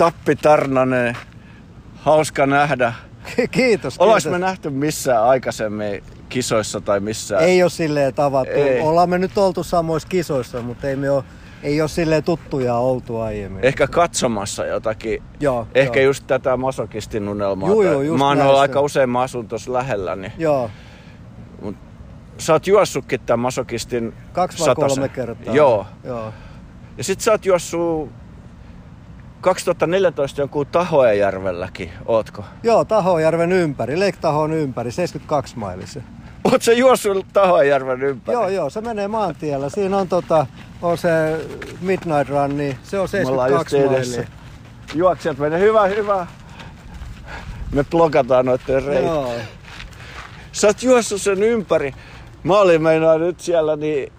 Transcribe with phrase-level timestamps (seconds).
[0.00, 1.16] Tappi Tarnanen,
[1.96, 2.92] hauska nähdä.
[3.50, 3.98] Kiitos.
[3.98, 4.32] Ollaanko kiitos.
[4.32, 7.42] me nähty missään aikaisemmin kisoissa tai missään?
[7.44, 8.54] Ei ole silleen tavattu.
[8.54, 8.80] Ei.
[8.80, 11.24] Ollaan me nyt oltu samoissa kisoissa, mutta ei me ole,
[11.62, 13.64] ei ole silleen tuttuja oltu aiemmin.
[13.64, 15.22] Ehkä katsomassa jotakin.
[15.40, 16.06] Joo, Ehkä joo.
[16.06, 17.68] just tätä masokistin unelmaa.
[17.68, 20.70] Tai- juu, just mä oon ollut aika usein, mä asun tuossa lähellä, niin Joo,
[22.38, 24.88] sä oot juossutkin tämän masokistin kaksi vai satasen.
[24.88, 25.54] kolme kertaa.
[25.54, 25.86] Joo.
[26.04, 26.32] Joo.
[26.98, 28.10] Ja sit sä oot juossut
[29.40, 32.44] 2014 jonkun Tahojärvelläkin, ootko?
[32.62, 36.00] Joo, Tahojärven ympäri, Lake Tahon ympäri, 72 mailissa.
[36.44, 38.34] Oot sä juossut Tahojärven ympäri?
[38.34, 39.68] Joo, joo, se menee maantiellä.
[39.68, 40.46] Siinä on, tota,
[40.82, 41.08] on se
[41.80, 44.16] Midnight Run, niin se on Me ollaan just 72 edessä.
[44.16, 44.40] mailia.
[44.94, 46.26] Juoksijat menee, hyvä, hyvä.
[47.72, 49.06] Me blokataan noitten reitit.
[49.06, 49.32] Joo.
[50.52, 51.92] Sä oot juossut sen ympäri.
[52.44, 54.12] Mä olin meinaa nyt siellä, niin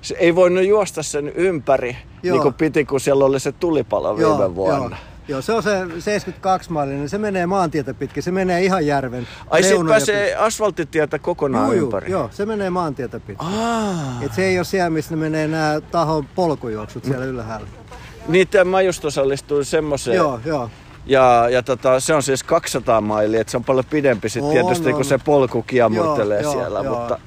[0.00, 2.34] se ei voinut juosta sen ympäri, Joo.
[2.34, 4.78] niin kuin piti, kun siellä oli se tulipalo viime vuonna.
[4.78, 4.98] Joo.
[5.28, 9.62] Joo, se on se 72 mailinen, se menee maantietä pitkin, se menee ihan järven Ai
[9.62, 11.78] sit reunoja pääsee asfalttitietä kokonaan pitkin.
[11.78, 12.10] Juu, ympäri?
[12.10, 13.48] Joo, se menee maantietä pitkin.
[13.48, 14.22] Aa.
[14.22, 17.66] Et se ei ole siellä, missä ne menee nämä tahon polkujuoksut siellä ylhäällä.
[18.28, 20.16] Niitä mä just osallistuin semmoiseen.
[20.16, 20.70] Joo, joo.
[21.06, 24.50] Ja, ja tota, se on siis 200 mailia, että se on paljon pidempi sit On,
[24.52, 25.04] tietysti, kun on.
[25.04, 26.80] se polku kiemurtelee Joo, joo, siellä.
[26.80, 26.98] joo.
[26.98, 27.18] Mutta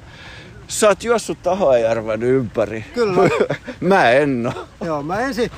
[0.68, 2.84] sä oot juossut Tahojärven ympäri.
[2.94, 3.30] Kyllä.
[3.80, 4.66] mä en oo.
[4.84, 5.50] Joo, mä ensin,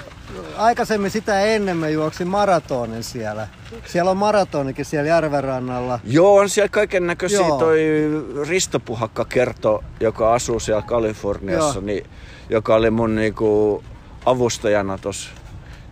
[0.57, 3.49] aikaisemmin sitä ennen mä juoksin maratonin siellä.
[3.87, 6.01] Siellä on maratonikin siellä järvenrannalla.
[6.05, 7.49] Joo, on siellä kaiken näköisiä.
[7.59, 7.81] Toi
[8.49, 11.87] Risto Puhakka kertoi, joka asuu siellä Kaliforniassa, Joo.
[11.87, 12.07] niin,
[12.51, 13.85] joka oli mun niinku
[14.27, 15.31] avustajana tuossa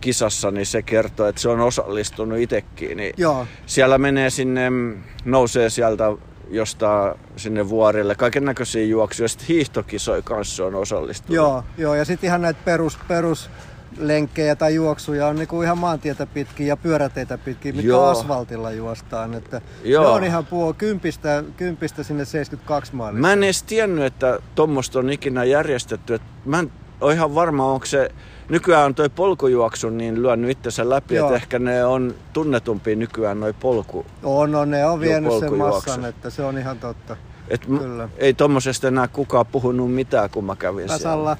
[0.01, 2.97] kisassa, niin se kertoi, että se on osallistunut itsekin.
[2.97, 6.03] Niin Joo, Siellä menee sinne, mm, nousee sieltä
[6.51, 9.27] jostain sinne vuorille, kaiken näköisiä juoksuja.
[9.27, 11.35] Sitten hiihtokisoja kanssa on osallistunut.
[11.35, 11.95] joo, joo.
[11.95, 13.49] Ja sitten ihan näitä perus, perus
[13.97, 18.05] lenkkejä tai juoksuja on niinku ihan maantietä pitkin ja pyöräteitä pitkin, mitkä Joo.
[18.09, 19.33] asfaltilla juostaan.
[19.33, 20.03] Että Joo.
[20.03, 23.21] ne on ihan puo kympistä, kympistä sinne 72 mailista.
[23.21, 26.13] Mä en edes tiennyt, että tuommoista on ikinä järjestetty.
[26.13, 26.71] Et mä en
[27.01, 28.09] ole ihan varma, onko se...
[28.49, 33.53] Nykyään on toi polkujuoksu niin lyönyt itsensä läpi, että ehkä ne on tunnetumpia nykyään noi
[33.53, 34.05] polku.
[34.23, 37.17] On, on, ne on vienyt sen massan, että se on ihan totta.
[37.47, 38.09] Et m- Kyllä.
[38.17, 40.97] ei tommosesta enää kukaan puhunut mitään, kun mä kävin siellä.
[40.97, 41.37] Tasalla.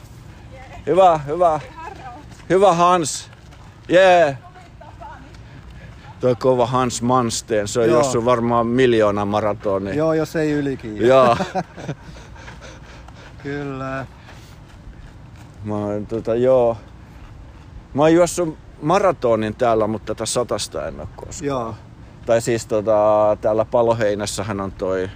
[0.86, 1.60] Hyvä, hyvä.
[2.50, 3.30] Hyvä Hans.
[3.90, 4.24] Jee.
[4.24, 4.36] Yeah.
[6.20, 7.94] Toi kova Hans Mansten, se on Joo.
[7.96, 9.94] juossut varmaan miljoona maratonia.
[9.94, 11.06] Joo, jos ei ylikin.
[11.08, 11.38] Joo.
[13.44, 14.06] Kyllä.
[15.64, 16.78] Mä oon, tota, joo.
[17.94, 21.48] Mä oon juossut maratonin täällä, mutta tätä satasta en oo koskaan.
[21.48, 21.76] Joo.
[22.26, 25.10] Tai siis tota, täällä Paloheinässähän on toi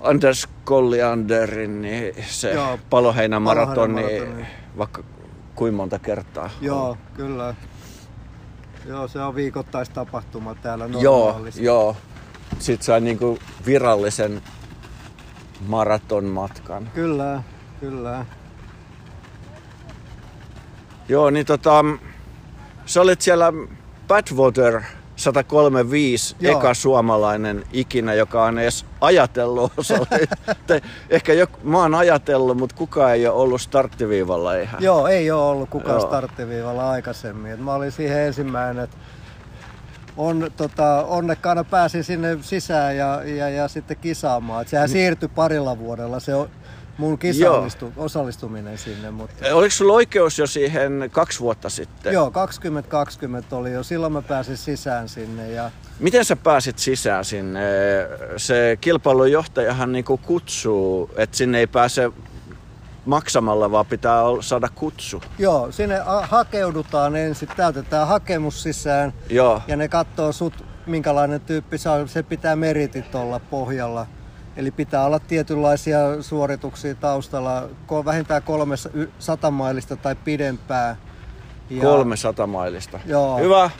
[0.00, 4.46] Anders Collianderin niin se Joo, Paloheinän maratoni, Paloheinän maratoni.
[4.78, 5.02] vaikka
[5.54, 6.50] kuinka monta kertaa.
[6.60, 7.54] Joo, kyllä.
[8.86, 11.64] Joo, se on viikoittaistapahtuma täällä Joo, normaalisti.
[11.64, 11.96] joo.
[12.58, 14.42] Sitten sai niinku virallisen
[15.66, 16.90] maratonmatkan.
[16.94, 17.42] Kyllä,
[17.80, 18.26] kyllä.
[21.10, 21.84] Joo, niin tota,
[22.86, 23.52] sä olit siellä
[24.08, 24.82] Badwater
[25.16, 26.58] 135 Joo.
[26.58, 30.54] eka suomalainen ikinä, joka on edes ajatellut osallistua.
[31.10, 34.82] Ehkä jo, mä oon ajatellut, mutta kukaan ei ole ollut starttiviivalla ihan.
[34.82, 36.06] Joo, ei ole ollut kukaan Joo.
[36.06, 37.52] starttiviivalla aikaisemmin.
[37.52, 38.96] Et mä olin siihen ensimmäinen, että
[40.16, 44.62] on, tota, onnekkaana pääsin sinne sisään ja, ja, ja sitten kisaamaan.
[44.62, 46.34] Et sehän siirtyi parilla vuodella se
[47.00, 49.10] mun kisaosallistu, osallistuminen sinne.
[49.10, 52.12] Mutta, Oliko sulla oikeus jo siihen kaksi vuotta sitten?
[52.12, 53.82] joo, 2020 oli jo.
[53.82, 57.60] Silloin mä pääsin sisään sinne ja Miten sä pääsit sisään sinne?
[58.36, 62.12] Se kilpailujohtajahan niinku kutsuu, että sinne ei pääse
[63.06, 65.22] maksamalla, vaan pitää saada kutsu.
[65.38, 69.62] Joo, sinne hakeudutaan ensin, täytetään hakemus sisään Joo.
[69.66, 72.10] ja ne katsoo sut, minkälainen tyyppi oot.
[72.10, 74.06] Se pitää meritit olla pohjalla.
[74.56, 77.68] Eli pitää olla tietynlaisia suorituksia taustalla,
[78.04, 78.74] vähintään kolme
[79.18, 80.96] sata mailista tai pidempää.
[81.70, 83.00] Ja, 300 mailista.
[83.06, 83.38] Joo.
[83.38, 83.70] Hyvä.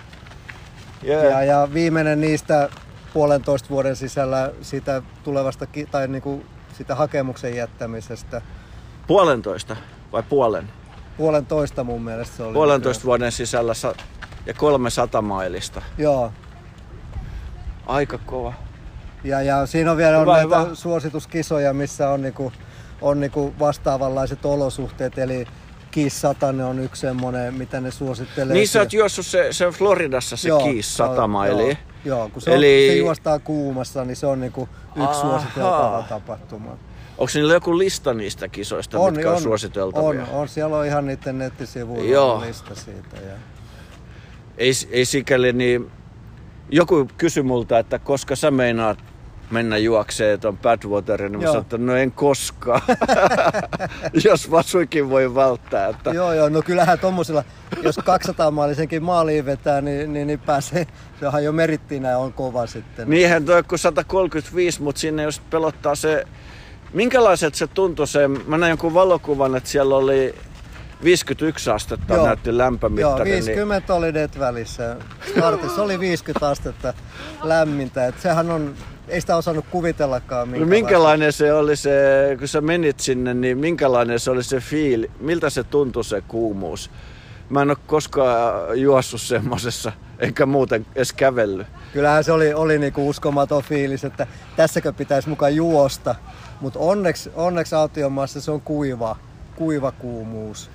[1.05, 1.25] Yeah.
[1.25, 2.69] Ja, ja viimeinen niistä
[3.13, 6.45] puolentoista vuoden sisällä siitä tulevasta, tai niinku
[6.79, 8.43] sitä hakemuksen jättämisestä.
[9.07, 9.77] Puolentoista
[10.13, 10.69] vai puolen?
[11.17, 12.53] Puolentoista mun mielestä se oli.
[12.53, 13.73] Puolentoista vuoden sisällä
[14.47, 15.83] ja 300 mailista.
[15.99, 16.33] Joo.
[17.87, 18.55] Aika kova.
[19.25, 20.75] Ja, ja siinä on vielä Hyvä, on näitä hyvä.
[20.75, 22.53] suosituskisoja, missä on, niinku,
[23.01, 25.19] on niinku vastaavanlaiset olosuhteet.
[25.19, 25.47] Eli
[26.09, 28.55] 100 on yksi semmoinen, mitä ne suosittelee.
[28.55, 31.67] Niin sä oot juossut se, se Floridassa se Joo, Kiis se on- 100 mailia.
[31.67, 36.05] Joo, joo kun se, Eli- on, se juostaan kuumassa, niin se on niinku yksi suositeltava
[36.09, 36.71] tapahtuma.
[37.19, 40.23] Onko niillä joku lista niistä kisoista, on, mitkä on, suositeltavia?
[40.23, 42.35] On, on, siellä on ihan niiden nettisivuilla Joo.
[42.35, 43.17] on lista siitä.
[43.17, 43.33] Ja...
[44.59, 45.91] ei, ei sikäli niin...
[46.73, 48.99] Joku kysyi multa, että koska sä meinaat
[49.51, 52.81] mennä juokseen tuon Badwaterin, niin mä sanoin, että no en koskaan.
[54.25, 55.89] jos vasuikin voi välttää.
[55.89, 56.11] Että...
[56.11, 57.45] Joo, joo, no kyllähän tommosilla,
[57.83, 60.87] jos 200 maalisenkin maaliin vetää, niin, niin, niin pääsee,
[61.21, 63.11] sehän jo merittiin ja on kova sitten.
[63.11, 66.25] Niinhän toi kuin 135, mutta sinne jos pelottaa se,
[66.93, 70.35] minkälaiset se tuntui se, mä näin jonkun valokuvan, että siellä oli
[71.05, 72.27] 51 astetta Joo.
[72.27, 73.31] näytti lämpömittari.
[73.31, 73.99] Joo, 50 niin...
[73.99, 74.97] oli net välissä.
[75.31, 76.95] Startissa oli 50 astetta
[77.43, 78.07] lämmintä.
[78.07, 78.75] Et sehän on
[79.11, 80.51] ei sitä osannut kuvitellakaan.
[80.51, 81.91] No minkälainen se oli se,
[82.39, 86.91] kun sä menit sinne, niin minkälainen se oli se fiili, miltä se tuntui se kuumuus?
[87.49, 91.67] Mä en ole koskaan juossut semmosessa, enkä muuten edes kävellyt.
[91.93, 94.27] Kyllähän se oli, oli niinku uskomaton fiilis, että
[94.57, 96.15] tässäkö pitäisi mukaan juosta.
[96.61, 99.17] Mutta onneksi, onneksi autiomaassa se on kuiva,
[99.57, 100.71] kuiva kuumuus.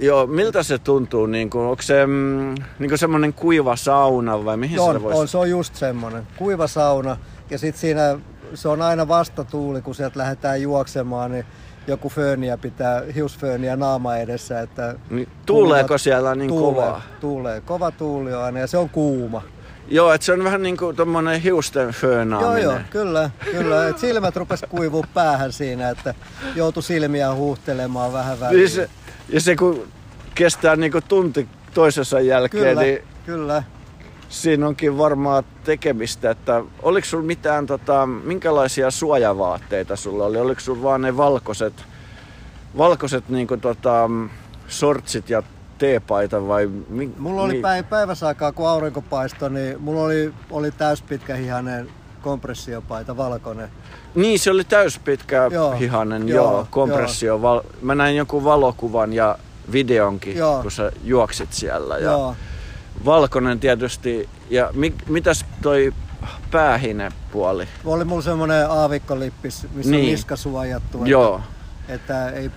[0.00, 1.26] Joo, miltä se tuntuu?
[1.26, 5.20] Niin kuin, onko se mm, niin semmoinen kuiva sauna vai mihin on, se voisi?
[5.20, 6.26] On, se on just semmoinen.
[6.36, 7.16] Kuiva sauna.
[7.52, 8.18] Ja sitten siinä
[8.54, 11.44] se on aina vastatuuli, kun sieltä lähdetään juoksemaan, niin
[11.86, 14.60] joku fööniä pitää, hiusfööniä naama edessä.
[14.60, 17.02] Että niin, tuuleeko siellä niin tuulee, kovaa?
[17.20, 19.42] Tuulee, kova tuuli on aina ja se on kuuma.
[19.88, 22.62] Joo, että se on vähän niin kuin tommonen hiusten föönaaminen.
[22.62, 23.88] Joo, joo, kyllä, kyllä.
[23.88, 26.14] Et silmät rupes kuivuu päähän siinä, että
[26.54, 28.58] joutui silmiä huuhtelemaan vähän väliin.
[28.58, 28.90] Niin se,
[29.28, 29.88] ja se kun
[30.34, 33.62] kestää niin kuin tunti toisessa jälkeen, kyllä, niin kyllä
[34.32, 40.38] siinä onkin varmaan tekemistä, että oliko sulla mitään, tota, minkälaisia suojavaatteita sulla oli?
[40.38, 41.72] Oliko sulla vaan ne valkoiset,
[42.78, 44.10] valkoiset niin kuin, tota,
[44.68, 45.42] sortsit ja
[45.78, 46.66] teepaita vai...
[46.88, 51.88] Mi- mulla oli mi- päiväsaikaa, kun aurinko paistoi, niin mulla oli, oli täyspitkähihainen
[52.22, 53.68] kompressiopaita, valkoinen.
[54.14, 57.32] Niin, se oli täyspitkä joo, hihanen, joo, joo kompressio.
[57.32, 57.42] Joo.
[57.42, 59.38] Val- mä näin jonkun valokuvan ja
[59.72, 60.62] videonkin, joo.
[60.62, 61.98] kun sä juoksit siellä.
[61.98, 62.10] Ja...
[62.10, 62.36] Joo
[63.04, 64.28] valkoinen tietysti.
[64.50, 65.92] Ja mi, mitäs toi
[66.50, 67.68] päähine puoli?
[67.84, 70.04] Oli mulla semmonen aavikkolippis, missä niin.
[70.04, 71.04] on niska suojattu.
[71.04, 71.40] Joo.
[71.88, 72.50] Että, että ei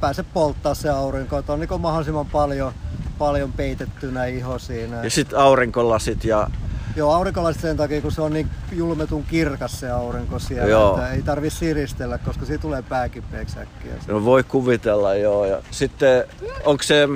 [0.00, 1.38] pääse polttaa se aurinko.
[1.38, 2.72] Että on niin mahdollisimman paljon,
[3.18, 5.04] paljon peitettynä iho siinä.
[5.04, 6.50] Ja sitten aurinkolasit ja
[6.96, 10.94] Joo, aurinkolasit sen takia, kun se on niin julmetun kirkas se aurinko siellä, joo.
[10.94, 13.92] että ei tarvi siristellä, koska siitä tulee pääkipeäksi äkkiä.
[14.08, 15.44] No voi kuvitella, joo.
[15.44, 16.24] Ja sitten,
[16.64, 17.08] onko se...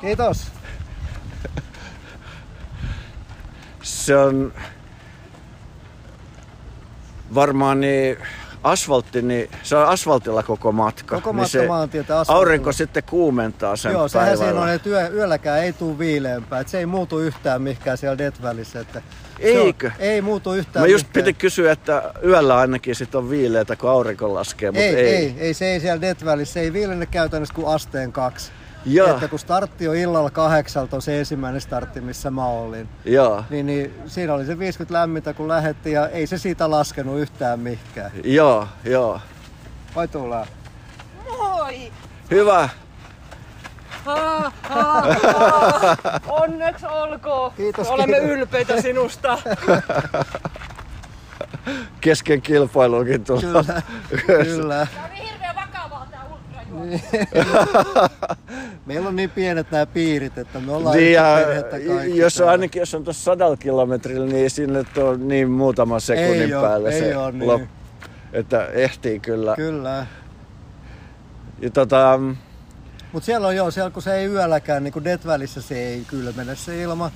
[0.00, 0.46] Kiitos.
[3.88, 4.52] Se on
[7.34, 8.16] varmaan niin
[8.62, 11.16] asfaltti, niin se on asfaltilla koko matka.
[11.16, 15.08] Koko niin matka niin maantietä Aurinko sitten kuumentaa sen Joo, sehän siinä on, että yö,
[15.08, 16.60] yölläkään ei tule viileämpää.
[16.60, 18.40] Että se ei muutu yhtään mihinkään siellä Death
[18.80, 19.02] Että
[19.38, 19.86] Eikö?
[19.86, 21.24] On, ei muutu yhtään Mä just mihinkään.
[21.24, 24.96] piti kysyä, että yöllä ainakin sit on viileitä, kun aurinko laskee, mutta ei.
[24.96, 28.50] Ei, ei, ei se ei siellä Death se ei viilene käytännössä kuin asteen kaksi.
[28.86, 29.10] Ja.
[29.10, 32.88] Että kun startti on illalla kahdeksalta, on se ensimmäinen startti, missä mä olin.
[33.04, 33.44] Ja.
[33.50, 37.60] Niin, niin siinä oli se 50 lämmintä, kun lähettiin ja ei se siitä laskenut yhtään
[37.60, 38.10] mihinkään.
[38.24, 39.20] Joo, joo.
[39.96, 40.46] Vai tullaan?
[41.38, 41.92] Moi!
[42.30, 42.68] Hyvä!
[44.04, 46.20] Ha, ha, ha.
[46.42, 47.52] Onneksi olkoon.
[47.56, 48.30] Kiitos, Olemme kiitos.
[48.36, 49.38] ylpeitä sinusta.
[52.00, 53.64] Kesken kilpailukin tulla.
[54.26, 54.86] Kyllä, kyllä.
[58.86, 61.36] Meillä on niin pienet nämä piirit, että me ollaan niin ja
[62.14, 66.60] jos on ainakin jos on tuossa sadalla kilometrillä, niin sinne on niin muutama sekunnin ei
[66.60, 67.46] päälle ei se ole, niin.
[67.46, 67.62] lop,
[68.32, 69.56] että ehtii kyllä.
[69.56, 70.06] Kyllä.
[71.60, 72.20] Ja tota,
[73.12, 76.56] Mutta siellä on joo, siellä kun se ei yölläkään, niin kuin välissä se ei kylmene
[76.56, 77.10] se ilma.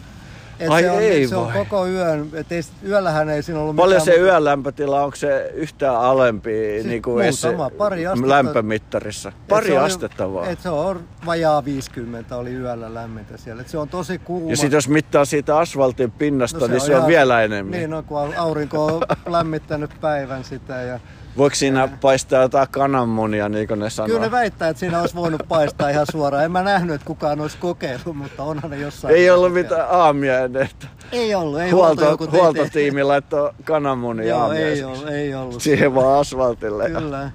[0.60, 3.76] Et Ai se on, ei se on koko yön, et ei, yöllähän ei siinä ollut
[3.76, 9.32] Paljon se yön lämpötila, onko se yhtään alempi siis niin kuin muutama, pari astetta, lämpömittarissa?
[9.48, 10.50] Pari astetta vaan.
[10.50, 13.62] Et se on vajaa 50 oli yöllä lämmintä siellä.
[13.62, 14.50] Et se on tosi kuuma.
[14.50, 17.78] Ja sitten jos mittaa siitä asfaltin pinnasta, no se niin on se on vielä enemmän.
[17.78, 21.00] Niin, no, kun aurinko on lämmittänyt päivän sitä ja
[21.36, 24.06] Voiko siinä paistaa jotain kananmunia, niin kuin ne sanoo?
[24.06, 26.44] Kyllä ne väittää, että siinä olisi voinut paistaa ihan suoraan.
[26.44, 29.14] En mä nähnyt, että kukaan olisi kokeillut, mutta onhan ne jossain.
[29.14, 30.68] Ei ollut mitään aamia ennen.
[31.12, 35.62] Ei ollut, ei Huolto, joku Huoltotiimi laittoi kananmunia Joo, ei, ollut, ei ollut.
[35.62, 36.90] Siihen vaan asfaltille.
[36.90, 37.30] Kyllä,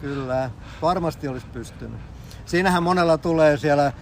[0.00, 0.50] kyllä.
[0.82, 2.00] Varmasti olisi pystynyt.
[2.44, 3.92] Siinähän monella tulee siellä,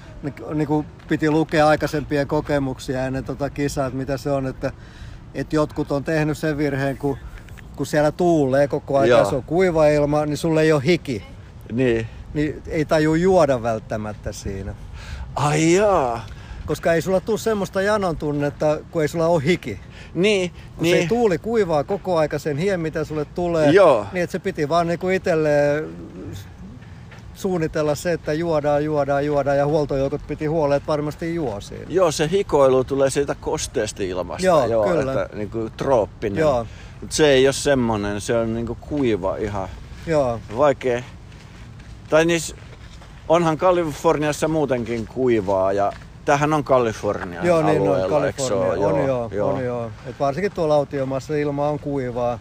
[0.54, 4.72] niin kuin piti lukea aikaisempien kokemuksia ennen tota kisaa, että mitä se on, että,
[5.34, 7.18] että jotkut on tehnyt sen virheen, kun
[7.76, 9.30] kun siellä tuulee koko ajan, Joo.
[9.30, 11.22] se on kuiva ilma, niin sulle ei ole hiki.
[11.72, 12.06] Niin.
[12.34, 14.74] Niin ei taju juoda välttämättä siinä.
[15.34, 16.26] Ai jaa.
[16.66, 19.80] Koska ei sulla tule semmoista janon tunnetta, kun ei sulla ole hiki.
[20.14, 20.50] Niin.
[20.76, 21.02] Kun niin.
[21.02, 23.70] se tuuli kuivaa koko aika sen hien, mitä sulle tulee.
[23.70, 24.06] Joo.
[24.12, 25.88] Niin että se piti vaan niinku itselleen
[27.34, 31.84] suunnitella se, että juodaan, juodaan, juodaan ja huoltojoukot piti huoleen, että varmasti juo siinä.
[31.88, 34.46] Joo, se hikoilu tulee siitä kosteesta ilmasta.
[34.46, 35.22] Joo, joo kyllä.
[35.22, 36.40] Että, niin kuin trooppinen.
[36.40, 36.66] Joo.
[37.04, 39.68] Mut se ei ole semmonen, se on niin kuin kuiva ihan.
[40.06, 40.40] Joo.
[40.56, 41.02] Vaikea.
[42.10, 42.40] Tai niin,
[43.28, 45.92] onhan Kaliforniassa muutenkin kuivaa ja
[46.24, 48.72] Tämähän on Kalifornia Joo, niin on, Kalifornia.
[48.72, 49.48] On joo, joo, joo.
[49.48, 49.90] on joo.
[50.06, 52.38] Et varsinkin tuolla autiomaassa ilma on kuivaa.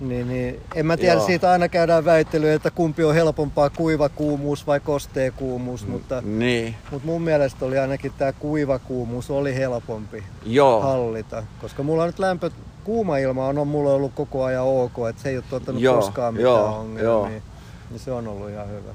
[0.00, 1.26] Niin, niin, en mä tiedä, Joo.
[1.26, 6.74] siitä aina käydään väittelyä, että kumpi on helpompaa, kuiva kuumuus vai kostea kuumuus, mutta, niin.
[6.90, 10.80] mutta mun mielestä oli ainakin tämä kuiva kuumuus oli helpompi Joo.
[10.80, 12.50] hallita, koska mulla on nyt lämpö,
[12.84, 15.96] kuuma ilma on, on mulla ollut koko ajan ok, että se ei ole tuottanut Joo.
[15.96, 16.78] koskaan mitään Joo.
[16.78, 17.28] ongelmia, Joo.
[17.28, 17.42] Niin,
[17.90, 18.94] niin se on ollut ihan hyvä.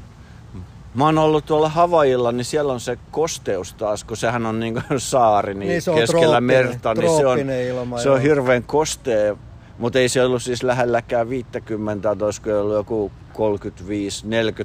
[0.94, 4.84] Mä oon ollut tuolla Havailla, niin siellä on se kosteus taas, kun sehän on niin
[4.98, 9.36] saari niin niin keskellä merta, niin se on, ilma, se on hirveän kostea
[9.77, 13.38] mutta ei se ollut siis lähelläkään 50, että olisiko ollut joku 35-40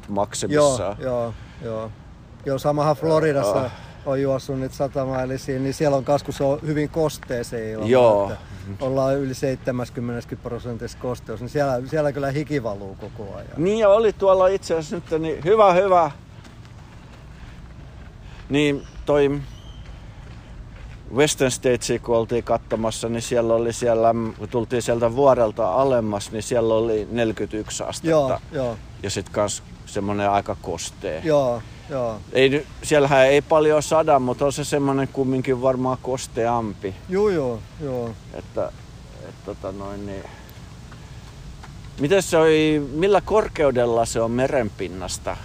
[0.09, 0.97] maksimissaan.
[1.01, 1.91] Joo, joo, joo.
[2.47, 3.71] Joo, samahan Floridassa uh,
[4.07, 7.87] on juossut nyt satamailisiin, niin siellä on kaskus on hyvin kosteeseen ilma.
[7.87, 8.33] Joo.
[8.33, 13.49] Että ollaan yli 70 prosentissa kosteus, niin siellä, siellä kyllä hiki valuu koko ajan.
[13.57, 16.11] Niin ja oli tuolla itse asiassa nyt, niin hyvä, hyvä.
[18.49, 19.41] Niin toi
[21.15, 26.43] Western Statesia, kun oltiin katsomassa, niin siellä oli siellä, kun tultiin sieltä vuorelta alemmas, niin
[26.43, 28.11] siellä oli 41 astetta.
[28.11, 28.77] Joo, joo.
[29.03, 31.21] Ja sitten kans semmonen aika kostee.
[31.25, 32.21] Joo, joo.
[32.33, 36.95] Ei, siellähän ei paljon sada, mutta on se semmonen kumminkin varmaan kosteampi.
[37.09, 38.11] Joo, joo, joo.
[38.35, 38.73] Että,
[39.29, 40.25] et, tota noin, niin...
[42.01, 45.31] Miten se oli, millä korkeudella se on merenpinnasta?
[45.31, 45.37] No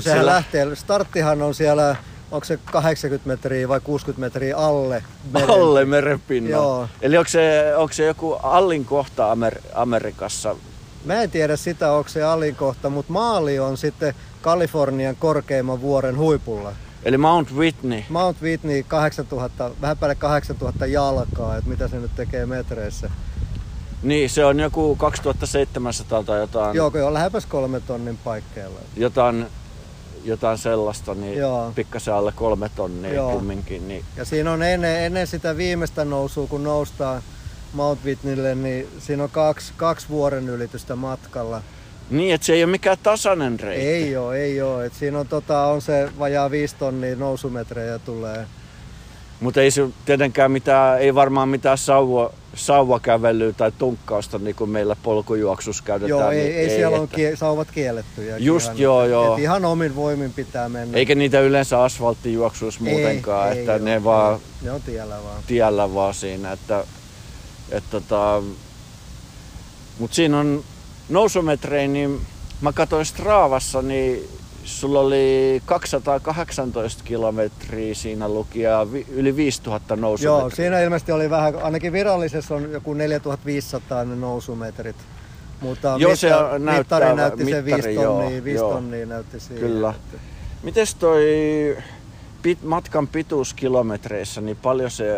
[0.00, 0.32] sehän siellä...
[0.32, 1.96] lähtee, starttihan on siellä
[2.30, 5.50] onko se 80 metriä vai 60 metriä alle meren.
[5.50, 6.50] Alle merenpinnan.
[6.50, 6.88] Joo.
[7.02, 10.56] Eli onko se, onko se joku allin kohta Amer- Amerikassa?
[11.04, 16.16] Mä en tiedä sitä, onko se allin kohta, mutta maali on sitten Kalifornian korkeimman vuoren
[16.16, 16.72] huipulla.
[17.04, 18.02] Eli Mount Whitney.
[18.08, 23.10] Mount Whitney 8000, vähän päälle 8000 jalkaa, että mitä se nyt tekee metreissä.
[24.02, 26.76] Niin, se on joku 2700 tai jotain.
[26.76, 28.78] Joo, on lähepäs kolme tonnin paikkeilla.
[28.96, 29.46] Jotain
[30.24, 31.72] jotain sellaista, niin Joo.
[31.74, 33.32] pikkasen alle kolme tonnia Joo.
[33.32, 33.88] kumminkin.
[33.88, 34.04] Niin.
[34.16, 37.22] Ja siinä on ennen, ennen sitä viimeistä nousua, kun noustaan
[37.72, 41.62] Mount Whitneylle, niin siinä on kaksi, kaksi vuoren ylitystä matkalla.
[42.10, 43.86] Niin, että se ei ole mikään tasainen reitti.
[43.86, 44.86] Ei ole, ei ole.
[44.86, 48.46] Et siinä on, tota, on se vajaa viisi tonnia nousumetrejä tulee.
[49.40, 54.96] Mutta ei se tietenkään mitään, ei varmaan mitään sauva, sauvakävelyä tai tunkkausta niin kuin meillä
[55.02, 56.20] polkujuoksussa käytetään.
[56.20, 57.16] Joo, ei, niin ei, ei siellä että...
[57.30, 58.38] on sauvat kiellettyjä.
[58.38, 59.34] Just ihan, joo, joo.
[59.34, 60.98] Et ihan omin voimin pitää mennä.
[60.98, 64.40] Eikä niitä yleensä asfalttijuoksuissa muutenkaan, ei, että ei ne ole, vaan...
[64.62, 65.42] Ne on tiellä vaan.
[65.46, 66.84] Tiellä vaan siinä, että...
[67.70, 68.42] että tota,
[69.98, 70.64] mutta siinä on
[71.08, 72.20] nousumetrejä, niin
[72.60, 74.28] mä katsoin Straavassa, niin
[74.64, 80.40] Sulla oli 218 kilometriä siinä luki ja yli 5000 nousumetriä.
[80.40, 84.96] Joo, siinä ilmeisesti oli vähän, ainakin virallisessa on joku 4500 ne nousumetrit.
[85.60, 89.60] Mutta joo, se näyttää, mittari näytti mittari, se 5 tonnia, 5 tonnia näytti siinä.
[89.60, 89.94] Kyllä.
[90.62, 91.26] Mites toi
[92.42, 95.16] pit, matkan pituus kilometreissä, niin paljon se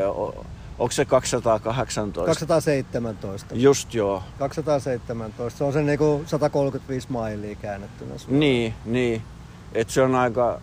[0.78, 2.26] Onko se 218?
[2.26, 3.54] 217.
[3.54, 4.22] Just joo.
[4.38, 5.58] 217.
[5.58, 8.40] Se on se niinku 135 mailia käännettynä suoraan.
[8.40, 9.22] Niin, niin.
[9.72, 10.60] Et se on aika,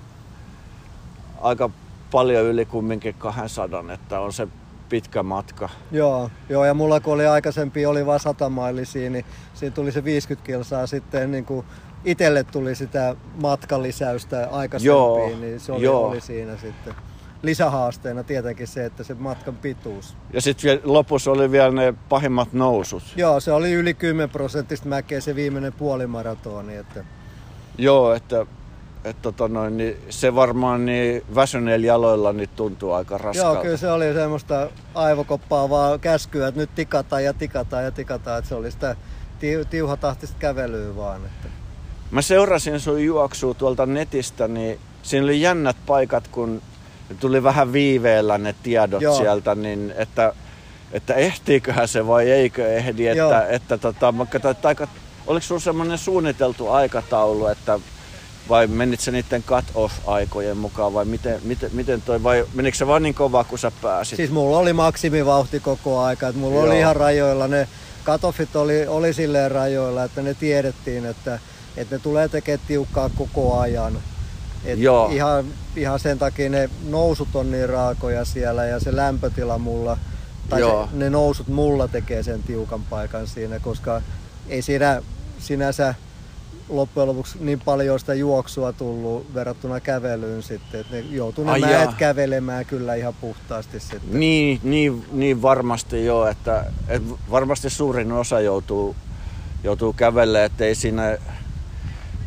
[1.42, 1.70] aika
[2.12, 4.48] paljon yli kumminkin 200, että on se
[4.90, 5.70] pitkä matka.
[5.92, 10.04] Joo, joo ja mulla kun oli aikaisempi, oli vain 100 mailisia, niin siinä tuli se
[10.04, 11.66] 50 kilsaa sitten niin kuin
[12.06, 16.08] itselle tuli sitä matkalisäystä aikaisempiin, niin se oli, joo.
[16.08, 16.96] oli siinä sitten
[17.42, 20.16] lisähaasteena tietenkin se, että se matkan pituus.
[20.34, 23.04] Ja sitten lopussa oli vielä ne pahimmat nousut.
[23.16, 26.76] Joo, se oli yli 10 prosenttista mäkeä se viimeinen puolimaratoni.
[26.76, 27.04] Että...
[27.78, 28.46] Joo, että,
[29.04, 33.54] että tota noin, niin se varmaan niin väsyneillä jaloilla niin tuntuu aika raskalta.
[33.54, 38.40] Joo, kyllä se oli semmoista aivokoppaa vaan käskyä, että nyt tikataan ja tikataan ja tikataan.
[38.40, 38.96] Että se oli sitä
[39.70, 41.26] tiuhatahtista kävelyä vaan.
[41.26, 41.48] Että...
[42.12, 46.62] Mä seurasin sun juoksua tuolta netistä, niin siinä oli jännät paikat, kun
[47.20, 49.18] tuli vähän viiveellä ne tiedot Joo.
[49.18, 50.34] sieltä, niin että,
[50.92, 53.08] että ehtiiköhän se vai eikö ehdi.
[53.08, 54.14] Että, että tota,
[54.64, 54.88] aika,
[55.28, 57.80] oliko sinulla semmoinen suunniteltu aikataulu, että
[58.50, 63.04] vai menit se niiden cut-off-aikojen mukaan vai miten, miten, miten toi, vai menikö se vaan
[63.04, 64.16] niin kovaa kuin sä pääsit?
[64.16, 66.66] Siis mulla oli maksimivauhti koko aika, että mulla Joo.
[66.66, 67.68] oli ihan rajoilla, ne
[68.06, 71.40] cut oli, oli silleen rajoilla, että ne tiedettiin, että,
[71.78, 74.00] että ne tulee tekemään tiukkaa koko ajan.
[74.66, 75.10] Et Joo.
[75.12, 79.98] Ihan, ihan sen takia ne nousut on niin raakoja siellä ja se lämpötila mulla,
[80.50, 84.02] tai se, ne nousut mulla tekee sen tiukan paikan siinä, koska
[84.50, 85.02] ei siinä
[85.40, 85.96] sinänsä
[86.70, 91.94] loppujen lopuksi niin paljon sitä juoksua tullut verrattuna kävelyyn sitten, että ne joutuu ne mäet
[91.94, 94.20] kävelemään kyllä ihan puhtaasti sitten.
[94.20, 98.96] Niin, niin, niin varmasti joo, että, että varmasti suurin osa joutuu,
[99.64, 101.18] joutuu kävelemään, ettei siinä,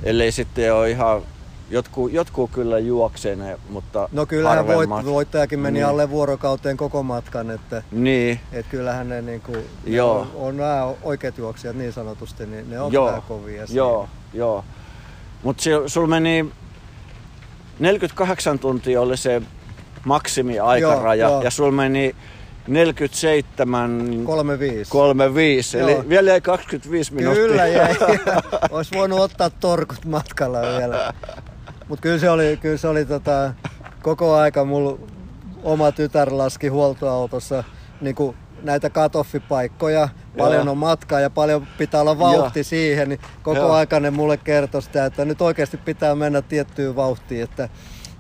[0.03, 1.23] ellei sitten ole ihan
[1.73, 5.87] Jotkut, jotkut kyllä juoksee ne, mutta No kyllähän voit, voittajakin meni niin.
[5.87, 8.41] alle vuorokauteen koko matkan, että, niin.
[8.53, 10.19] että kyllähän ne, niin kuin, ne joo.
[10.21, 13.23] on, on nämä oikeat juoksijat niin sanotusti, niin ne on joo.
[13.29, 13.65] kovia.
[13.71, 14.65] Joo, joo.
[15.43, 16.51] Mutta sulla meni
[17.79, 19.43] 48 tuntia oli se
[20.05, 21.43] maksimiaikaraja joo, joo.
[21.43, 22.15] ja sulla meni
[22.69, 24.25] 47...
[24.25, 24.91] 35.
[24.91, 25.89] 35, Joo.
[25.89, 27.45] eli vielä jäi 25 minuuttia.
[27.45, 27.97] Kyllä jäi.
[28.71, 31.15] Olisi voinut ottaa torkut matkalla vielä.
[31.93, 33.55] Mutta kyllä se oli, kyllä se oli tota,
[34.03, 34.99] koko aika mulla
[35.63, 37.65] oma tytär laski huoltoautossa
[38.01, 40.09] niin kuin näitä katoffipaikkoja,
[40.39, 40.71] paljon Joo.
[40.71, 42.65] on matkaa ja paljon pitää olla vauhti Joo.
[42.65, 43.73] siihen, niin koko Joo.
[43.73, 47.69] aika ne mulle kertoi sitä, että nyt oikeasti pitää mennä tiettyyn vauhtiin, että,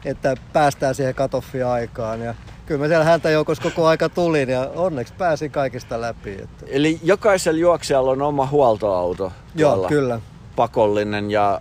[0.04, 2.20] että päästään siihen katoffi-aikaan.
[2.20, 2.34] Ja
[2.66, 6.32] kyllä mä siellä häntä joukossa koko aika tulin ja onneksi pääsin kaikista läpi.
[6.42, 6.66] Että.
[6.68, 10.20] Eli jokaisella juoksijalla on oma huoltoauto Joo, kyllä.
[10.56, 11.60] Pakollinen ja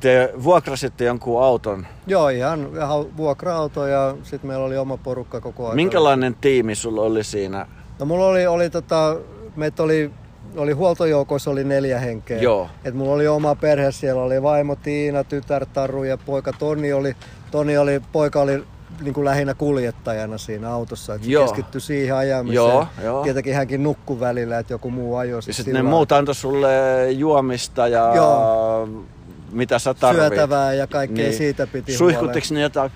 [0.00, 1.86] te vuokrasitte jonkun auton?
[2.06, 5.76] Joo, ihan, ihan vuokra-auto ja sitten meillä oli oma porukka koko ajan.
[5.76, 7.66] Minkälainen tiimi sulla oli siinä?
[7.98, 9.16] No mulla oli, oli tota,
[9.56, 10.10] meitä oli,
[10.56, 12.38] oli huoltojoukoissa oli neljä henkeä.
[12.38, 12.68] Joo.
[12.84, 17.16] Et mulla oli oma perhe, siellä oli vaimo Tiina, tytär Taru ja poika Toni oli,
[17.50, 18.64] Toni oli, poika oli
[19.00, 21.14] niin kuin lähinnä kuljettajana siinä autossa.
[21.14, 21.44] Että Joo.
[21.44, 22.54] keskittyi siihen ajamiseen.
[22.54, 23.22] Joo, jo.
[23.22, 25.40] Tietenkin hänkin nukku välillä, että joku muu ajoi.
[25.46, 26.68] Ja sitten ne muut antoi sulle
[27.10, 28.88] juomista ja Joo.
[29.50, 30.22] Mitä sä tarvit.
[30.22, 31.38] Syötävää ja kaikkea niin.
[31.38, 32.90] siitä piti Suihkuttiko ne jotain?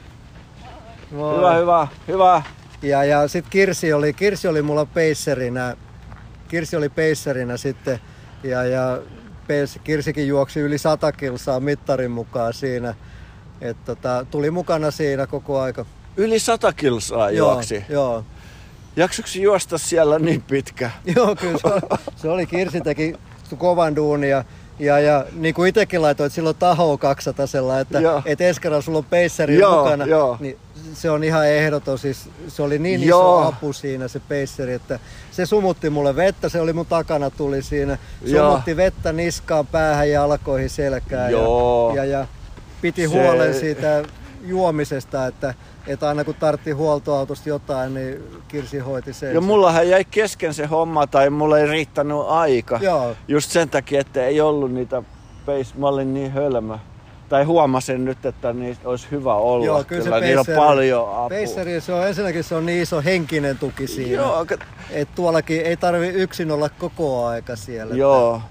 [1.16, 1.36] Voi.
[1.36, 2.42] Hyvä, hyvä, hyvä.
[2.82, 5.76] Ja, ja sitten Kirsi oli, Kirsi oli mulla peisserinä.
[6.48, 8.00] Kirsi oli peisserinä sitten.
[8.42, 8.98] Ja, ja
[9.84, 12.94] Kirsikin juoksi yli 100 kilsaa mittarin mukaan siinä
[13.62, 15.86] et tota, tuli mukana siinä koko aika.
[16.16, 17.84] Yli sata kilsaa juoksi?
[17.88, 18.24] Joo.
[18.96, 20.90] Jaksoiko juosta siellä niin pitkä?
[21.16, 21.80] joo, kyllä se oli,
[22.16, 23.14] se oli Kirsi teki
[23.58, 24.44] kovan duunia.
[24.78, 27.46] Ja, ja niin kuin itsekin laitoit silloin taho 200
[27.80, 30.36] että et Eskara sulla on peisseri mukana, joo.
[30.40, 30.58] niin
[30.94, 31.98] se on ihan ehdoton.
[31.98, 33.40] Siis se oli niin joo.
[33.40, 34.98] iso apu siinä se peisseri, että
[35.30, 37.98] se sumutti mulle vettä, se oli mun takana tuli siinä.
[38.18, 38.76] Sumutti joo.
[38.76, 41.32] vettä niskaan, päähän, jalkoihin, selkään.
[41.32, 41.92] Joo.
[41.96, 42.26] Ja, ja, ja
[42.80, 43.08] piti se...
[43.08, 44.02] huolen siitä
[44.42, 45.54] juomisesta, että,
[45.86, 49.34] että aina kun tartti huoltoautosta jotain, niin Kirsi hoiti sen.
[49.34, 52.78] Ja mullahan jäi kesken se homma tai mulla ei riittänyt aika.
[52.82, 53.16] Joo.
[53.28, 55.02] Just sen takia, että ei ollut niitä
[55.46, 56.78] peis, mä olin niin hölmö.
[57.28, 59.66] Tai huomasin nyt, että niistä olisi hyvä olla.
[59.66, 60.20] Joo, kyllä, kyllä.
[60.20, 61.28] Niillä on paljon apua.
[61.28, 64.22] Peisseri, se on ensinnäkin se on niin iso henkinen tuki siinä.
[64.22, 64.46] Joo.
[64.90, 67.94] Et tuollakin ei tarvi yksin olla koko aika siellä.
[67.94, 68.42] Joo.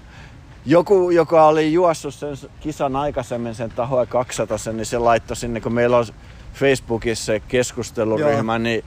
[0.66, 5.72] Joku, joka oli juossut sen kisan aikaisemmin sen tahoa 200, niin se laittoi sinne, kun
[5.72, 6.06] meillä on
[6.54, 8.84] Facebookissa se keskusteluryhmä, niin,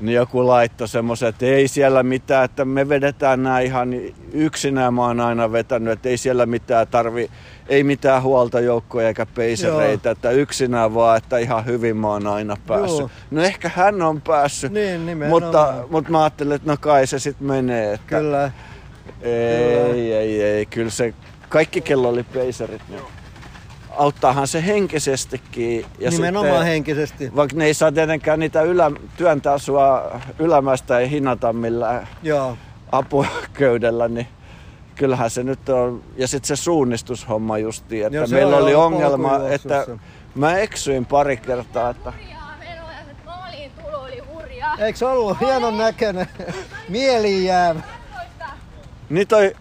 [0.00, 3.94] niin joku laittoi semmoisen, että ei siellä mitään, että me vedetään nämä ihan
[4.32, 7.30] yksinään mä oon aina vetänyt, että ei siellä mitään tarvi,
[7.68, 10.12] ei mitään huoltojoukkoja eikä peisereitä, Joo.
[10.12, 13.00] että yksinään vaan, että ihan hyvin mä oon aina päässyt.
[13.00, 13.10] Joo.
[13.30, 17.46] No ehkä hän on päässyt, niin, mutta, mutta mä ajattelin, että no kai se sitten
[17.46, 17.92] menee.
[17.92, 18.50] Että, Kyllä.
[19.22, 20.66] Ei, ei, ei.
[20.66, 21.14] Kyllä se
[21.48, 22.82] kaikki kello oli peiserit.
[22.88, 23.02] Niin
[23.96, 25.86] auttaahan se henkisestikin.
[25.98, 27.36] Ja Nimenomaan sitten, henkisesti.
[27.36, 32.56] Vaikka ne ei saa tietenkään niitä ylä, työntää sua ylämästä ja hinata millään Joo.
[32.92, 34.26] apuköydellä, niin
[34.94, 36.02] kyllähän se nyt on.
[36.16, 39.86] Ja sitten se suunnistushomma justiin, että Joo, meillä oli ongelma, että
[40.34, 42.12] mä eksyin pari kertaa, että
[44.78, 46.26] Eikö se ollut hienon näköinen?
[46.88, 47.80] Mieliin jäävä.
[49.12, 49.56] Niin toi,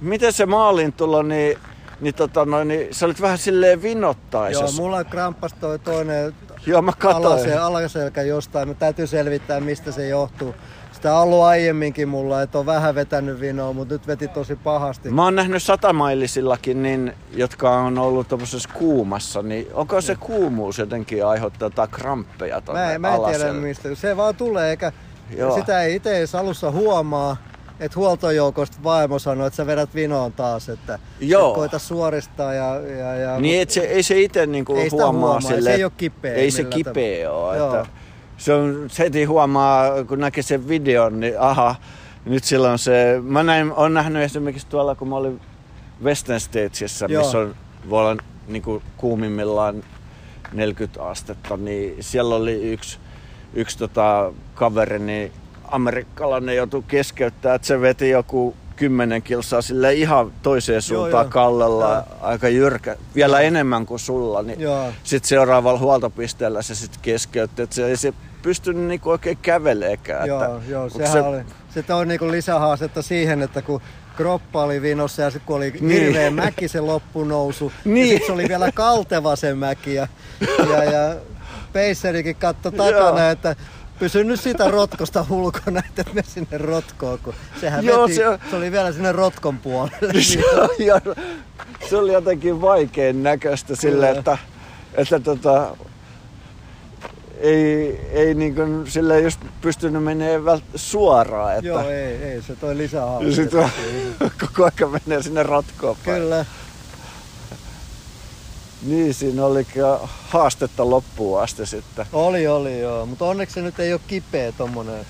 [0.00, 1.58] miten se maalin tulo, niin,
[2.00, 4.64] niin, tota noin, niin sä olit vähän silleen vinottaisessa.
[4.64, 6.34] Joo, mulla kramppas toi toinen
[6.66, 8.68] Joo, mä alasel, alaselkä jostain.
[8.68, 10.54] Mä täytyy selvittää, mistä se johtuu.
[10.92, 15.10] Sitä on ollut aiemminkin mulla, että on vähän vetänyt vinoa, mutta nyt veti tosi pahasti.
[15.10, 21.26] Mä oon nähnyt satamailisillakin, niin, jotka on ollut tuollaisessa kuumassa, niin onko se kuumuus jotenkin
[21.26, 24.92] aiheuttaa jotain kramppeja tonne Mä, mä en tiedä mistä, se vaan tulee, eikä
[25.36, 25.54] Joo.
[25.54, 27.36] sitä ei itse alussa huomaa
[27.80, 31.48] että huoltojoukosta vaimo sanoi, että sä vedät vinoon taas, että Joo.
[31.48, 32.54] Et koita suoristaa.
[32.54, 35.74] Ja, ja, ja, niin, että se, ei se itse niinku ei huomaa, huomaa sille, se
[35.74, 36.34] ei ole kipeä.
[36.34, 37.56] Ei se kipeä ole.
[37.56, 37.86] Että
[38.36, 41.74] se, on, se heti huomaa, kun näkee sen videon, niin aha,
[42.24, 43.20] nyt silloin se...
[43.22, 45.40] Mä näin, on nähnyt esimerkiksi tuolla, kun mä olin
[46.04, 47.54] Western Statesissa, missä on,
[47.90, 49.84] voi olla niin kuin kuumimmillaan
[50.52, 52.98] 40 astetta, niin siellä oli yksi,
[53.54, 55.32] yksi tota, kaveri, niin
[55.74, 61.94] amerikkalainen joutui keskeyttää, että se veti joku kymmenen kilsaa sille ihan toiseen suuntaan joo, kallella,
[61.94, 62.04] joo.
[62.20, 63.46] aika jyrkä, vielä joo.
[63.46, 64.58] enemmän kuin sulla, niin
[65.04, 70.28] sitten seuraavalla huoltopisteellä se sitten keskeytti, että se ei se pystynyt niinku oikein käveleekään.
[70.28, 71.20] Joo, että, joo sehän se...
[71.20, 71.38] oli,
[71.74, 73.80] se toi niinku lisähaastetta siihen, että kun
[74.16, 76.02] kroppa oli vinossa ja sitten kun oli niin.
[76.02, 77.98] hirveä mäki se loppunousu, niin.
[77.98, 80.08] ja sitten se oli vielä kalteva se mäki ja,
[80.70, 81.16] ja, ja
[81.74, 83.56] Pacerikin katsoi takana, että
[83.98, 88.38] pysy nyt siitä rotkosta ulkona, että me sinne rotkoon, kun sehän Joo, veti, se, on...
[88.50, 90.22] se, oli vielä sinne rotkon puolelle.
[90.22, 90.38] Se,
[90.84, 91.00] ja,
[91.88, 94.38] se oli jotenkin vaikein näköistä sille, että,
[94.94, 95.76] että tota,
[97.40, 101.52] ei, ei niin kuin, sille just pystynyt menemään suoraan.
[101.52, 101.68] Että...
[101.68, 103.04] Joo, ei, ei, se toi lisää
[103.34, 103.70] Sitten
[104.40, 106.22] koko ajan menee sinne rotkoon päin.
[106.22, 106.44] Kyllä.
[108.84, 109.66] Niin, siinä oli
[110.28, 112.06] haastetta loppuun asti sitten.
[112.12, 115.06] Oli, oli joo, mutta onneksi se nyt ei ole kipeä tommonen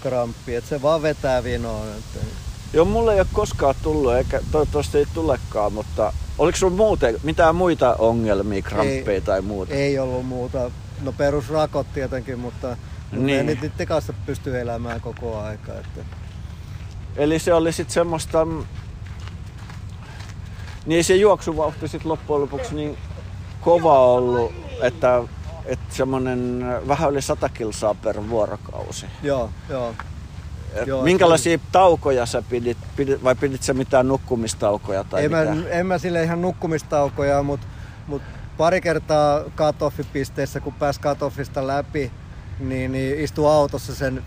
[0.00, 1.88] kramppi, että se vaan vetää vinoon.
[1.88, 2.26] Että...
[2.72, 7.56] Joo, mulle ei ole koskaan tullut, eikä toivottavasti ei tulekaan, mutta oliko sulla muuten mitään
[7.56, 9.74] muita ongelmia, kramppeja ei, tai muuta?
[9.74, 10.70] Ei ollut muuta.
[11.02, 12.76] No perusrakot tietenkin, mutta,
[13.12, 13.46] niin.
[13.46, 15.72] mutta niiden kanssa pystyy elämään koko aika.
[15.72, 16.00] Että...
[17.16, 18.46] Eli se oli sitten semmoista...
[20.86, 22.98] Niin se juoksuvauhti sitten loppujen lopuksi niin
[23.66, 24.52] kova ollut,
[24.82, 25.22] että,
[25.64, 29.06] että semmoinen vähän yli 100 kilsaa per vuorokausi.
[29.22, 29.94] Joo, joo.
[30.86, 31.70] Joo, Minkälaisia kyllä.
[31.72, 35.54] taukoja sä pidit, pidit, vai pidit sä mitään nukkumistaukoja tai en, mitä?
[35.54, 37.66] Mä, en mä sille ihan nukkumistaukoja, mutta
[38.06, 38.22] mut
[38.56, 39.76] pari kertaa cut
[40.62, 41.18] kun pääsi cut
[41.60, 42.12] läpi,
[42.60, 44.24] niin, niin istuu autossa sen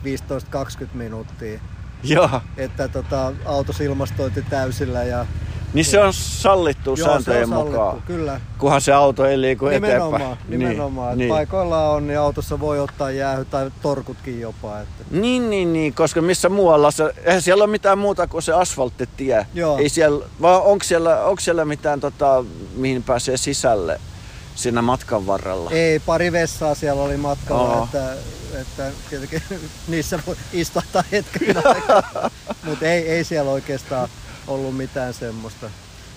[0.83, 1.59] 15-20 minuuttia.
[2.03, 2.41] Joo.
[2.57, 5.25] Että tota, autos ilmastointi täysillä ja
[5.73, 8.01] niin se on sallittu Joo, sääntöjen se on sallittu, mukaan.
[8.01, 8.41] kyllä.
[8.57, 10.59] Kunhan se auto ei liiku nimenomaan, eteenpäin.
[10.59, 11.29] Nimenomaan, niin, niin.
[11.29, 14.79] paikoilla on, niin autossa voi ottaa jäähy tai torkutkin jopa.
[14.79, 15.03] Että.
[15.11, 19.45] Niin, niin, niin, koska missä muualla se, eihän siellä ole mitään muuta kuin se asfalttitie.
[19.53, 19.77] Joo.
[19.77, 23.99] Ei siellä, vaan onko siellä, onko siellä mitään, tota, mihin pääsee sisälle?
[24.59, 25.71] siinä matkan varrella?
[25.71, 27.83] Ei, pari vessaa siellä oli matkalla, oh.
[27.83, 28.13] että,
[28.61, 29.41] että tietenkin
[29.87, 32.31] niissä voi istahtaa hetken aikaa.
[32.63, 34.09] Mutta ei, ei siellä oikeastaan
[34.49, 35.69] ollut mitään semmoista.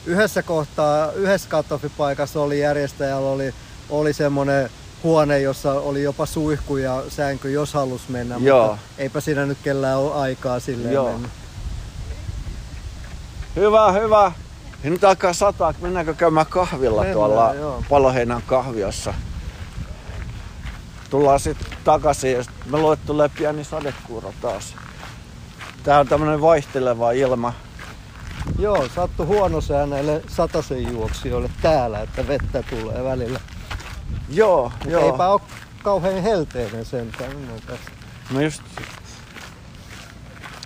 [0.07, 3.55] Yhdessä kohtaa, yhdessä kattofipaikassa oli järjestäjällä oli,
[3.91, 4.71] oli semmoinen
[5.03, 8.67] huone, jossa oli jopa suihku ja sänky, jos halus mennä, Joo.
[8.67, 11.13] mutta eipä siinä nyt kellään ole aikaa silleen Joo.
[11.13, 11.29] mennä.
[13.57, 14.33] Hyvä, hyvä.
[14.85, 17.85] Ja nyt alkaa sataa, mennäänkö käymään kahvilla Mennään, tuolla joo.
[17.89, 19.15] Paloheinän kahviossa.
[21.11, 24.75] Tullaan sitten takaisin ja sit me luulen, tulee pieni sadekuuro taas.
[25.83, 27.53] Tää on tämmönen vaihteleva ilma.
[28.59, 33.41] Joo, sattu huono sää näille satasen juoksijoille täällä, että vettä tulee välillä.
[34.29, 35.13] Joo, Mut joo.
[35.13, 35.41] Eipä ole
[35.83, 37.33] kauhean helteinen sentään.
[38.31, 38.63] No just.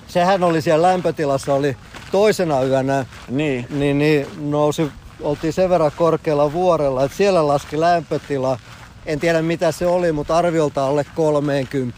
[0.09, 1.77] Sehän oli siellä lämpötilassa, oli
[2.13, 8.59] toisena yönä, niin, niin, niin nousi, oltiin sen verran korkealla vuorella, että siellä laski lämpötila.
[9.07, 11.97] En tiedä mitä se oli, mutta arviolta alle 30.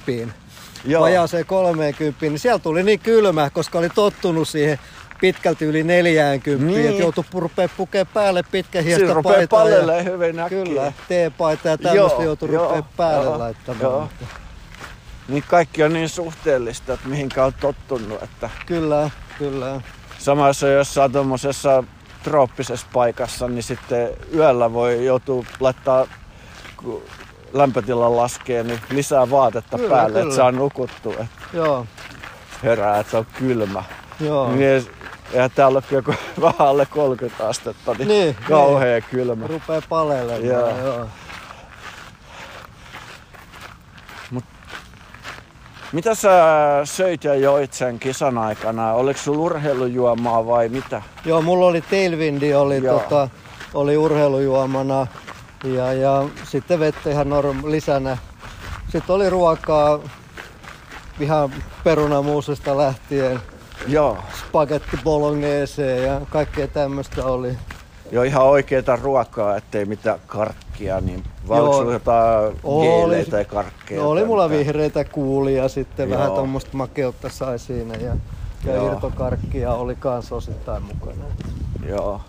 [0.85, 1.03] Joo.
[1.03, 4.79] Vajaaseen 30, niin siellä tuli niin kylmä, koska oli tottunut siihen
[5.21, 6.89] pitkälti yli 40, niin.
[6.89, 9.69] että joutui rupea pukea päälle pitkä hiestä paitaa.
[9.69, 10.65] ja, hyvin äkkiä.
[10.65, 13.83] Kyllä, T-paita ja tämmöistä joutui rupea päälle joo, laittamaan.
[13.83, 14.09] Joo.
[15.29, 18.23] Niin kaikki on niin suhteellista, että mihinkä on tottunut.
[18.23, 18.51] Että...
[18.67, 19.81] Kyllä, kyllä.
[20.19, 21.85] Samassa jos sä tuommoisessa
[22.23, 26.07] trooppisessa paikassa, niin sitten yöllä voi joutua laittaa,
[26.77, 27.03] kun
[27.53, 30.23] lämpötila laskee, niin lisää vaatetta kyllä, päälle, kyllä.
[30.23, 31.27] että saa nukuttua.
[31.53, 31.87] Joo.
[32.63, 33.85] Herää, että on kylmä.
[34.21, 34.53] Joo.
[34.53, 34.87] Niin
[35.33, 39.05] ja täällä on joku vähän alle 30 astetta, niin, niin kauhea niin.
[39.11, 39.47] kylmä.
[39.47, 40.45] Rupee palelemaan.
[40.45, 40.79] Joo.
[40.85, 41.07] joo.
[44.31, 44.45] Mut,
[45.93, 46.31] mitä sä
[46.85, 48.93] söit ja joit sen kisan aikana?
[48.93, 51.03] Oliko sulla urheilujuomaa vai mitä?
[51.25, 53.29] Joo, mulla oli tailwindi, oli, tota,
[53.75, 55.07] oli urheilujuomana
[55.65, 58.19] ja, ja sitten vettä ihan norm- lisänä.
[58.93, 59.99] Sitten oli ruokaa
[61.21, 61.53] ihan
[61.85, 63.41] perunamuusesta lähtien
[63.89, 64.19] Joo.
[64.49, 67.59] spagetti bolognese ja kaikkea tämmöistä oli.
[68.13, 74.03] Joo, ihan oikeeta ruokaa, ettei mitään karkkia, niin vai oliko jotain oli, tai karkkeja?
[74.03, 76.19] No, oli mulla vihreitä kuulia sitten, Joo.
[76.19, 78.17] vähän tuommoista makeutta sai siinä ja,
[78.65, 81.25] ja irtokarkkia oli kans osittain mukana.
[81.87, 82.21] Joo.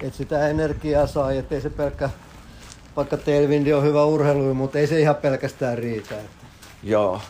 [0.00, 2.10] Et sitä energiaa sai, ettei se pelkkä,
[2.96, 6.14] vaikka Telvindi on hyvä urheilu, mutta ei se ihan pelkästään riitä.
[6.14, 6.46] Että.
[6.82, 7.20] Joo.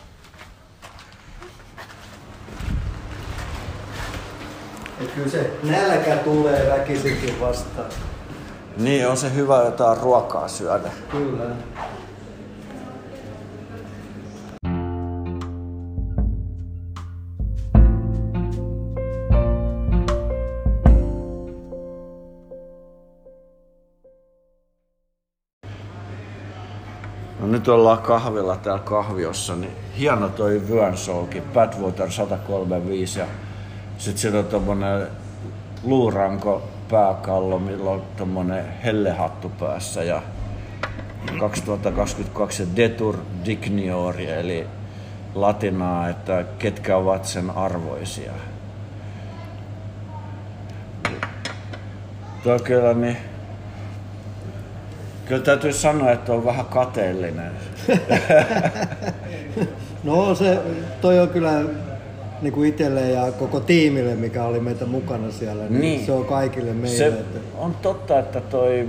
[5.03, 7.91] Että kyllä se nälkä tulee väkisinkin vastaan.
[8.77, 10.89] Niin, on se hyvä jotain ruokaa syödä.
[11.11, 11.43] Kyllä.
[27.39, 33.25] No nyt ollaan kahvilla täällä kahviossa, niin hieno toi Vyönsolki, Badwater 135 ja
[34.03, 35.07] sitten siellä on tommonen
[35.83, 40.21] luuranko pääkallo, millä on tommonen hellehattu päässä ja
[41.39, 44.67] 2022 Detur Digniori, eli
[45.35, 48.31] latinaa, että ketkä ovat sen arvoisia.
[52.43, 53.17] Tuo kyllä niin
[55.25, 57.51] Kyllä täytyy sanoa, että on vähän kateellinen.
[60.03, 60.59] no se,
[61.01, 61.63] toi on kyllä
[62.41, 66.05] niin kuin itselle ja koko tiimille, mikä oli meitä mukana siellä, niin, niin.
[66.05, 66.97] se on kaikille meille.
[66.97, 67.39] Se että...
[67.57, 68.87] On totta, että toi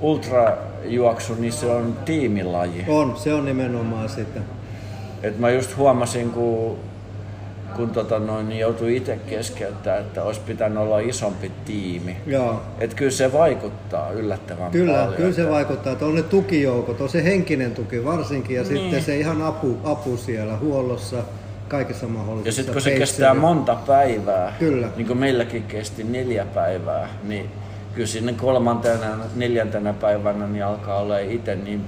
[0.00, 2.84] ultrajuoksu, niin se on tiimilaji.
[2.88, 4.40] On, se on nimenomaan sitä.
[5.22, 6.78] Et mä just huomasin, kun
[7.76, 12.16] kun tota noin, niin joutui itse keskeyttämään, että olisi pitänyt olla isompi tiimi.
[12.26, 12.62] Joo.
[12.78, 15.14] Et kyllä se vaikuttaa yllättävän kyllä, paljon.
[15.14, 18.76] Kyllä se vaikuttaa, että on ne tukijoukot, on se henkinen tuki varsinkin ja niin.
[18.76, 21.16] sitten se ihan apu, apu siellä huollossa,
[21.74, 22.48] kaikessa mahdollisessa.
[22.48, 24.88] Ja sitten kun se kestää monta päivää, kyllä.
[24.96, 27.50] niin kuin meilläkin kesti neljä päivää, niin
[27.94, 29.06] kyllä sinne kolmantena,
[29.36, 31.84] neljäntenä päivänä niin alkaa olla itse niin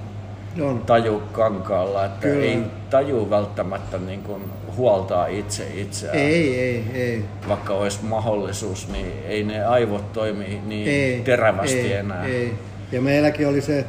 [0.61, 0.81] on.
[0.85, 2.45] taju kankaalla, että Kyllä.
[2.45, 4.41] ei taju välttämättä niin kuin
[4.77, 6.17] huoltaa itse itseään.
[6.17, 7.25] Ei, ei, ei.
[7.47, 12.25] Vaikka olisi mahdollisuus, niin ei ne aivot toimi niin ei, terävästi ei, enää.
[12.25, 12.53] Ei.
[12.91, 13.85] Ja meilläkin oli se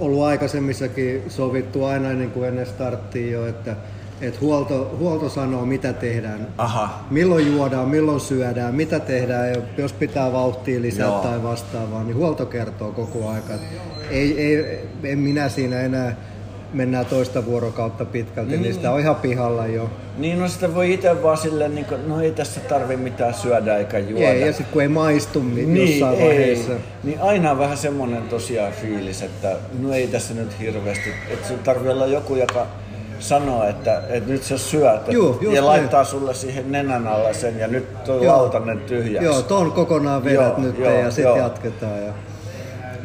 [0.00, 3.76] ollut aikaisemmissakin sovittu aina ennen kuin ennen starttia jo, että
[4.20, 6.48] et huolto, huolto sanoo, mitä tehdään.
[6.58, 7.04] Aha.
[7.10, 11.18] Milloin juodaan, milloin syödään, mitä tehdään, jos pitää vauhtia lisää Joo.
[11.18, 13.52] tai vastaavaa, niin huolto kertoo koko aika.
[14.10, 16.16] Ei, ei, en minä siinä enää
[16.72, 19.90] mennään toista vuorokautta pitkälti, niin, niin sitä on ihan pihalla jo.
[20.18, 23.76] Niin, no sitä voi itse vaan silleen, niin kuin, no ei tässä tarvi mitään syödä
[23.76, 24.28] eikä juoda.
[24.28, 26.72] Ei, ja sitten kun ei maistu niin, niin jossain ei, vaiheessa.
[27.04, 31.54] Niin aina on vähän semmoinen tosiaan fiilis, että no ei tässä nyt hirveästi, että se
[31.54, 32.66] tarvii olla joku, joka
[33.20, 35.66] sanoo, että, että nyt sä syöt Juu, ja niin.
[35.66, 39.24] laittaa sulle siihen nenän alle sen ja nyt tuo lautanen tyhjäksi.
[39.24, 41.98] Joo, ton kokonaan vedät joo, nyt joo, ja sitten jatketaan.
[42.06, 42.12] Ja,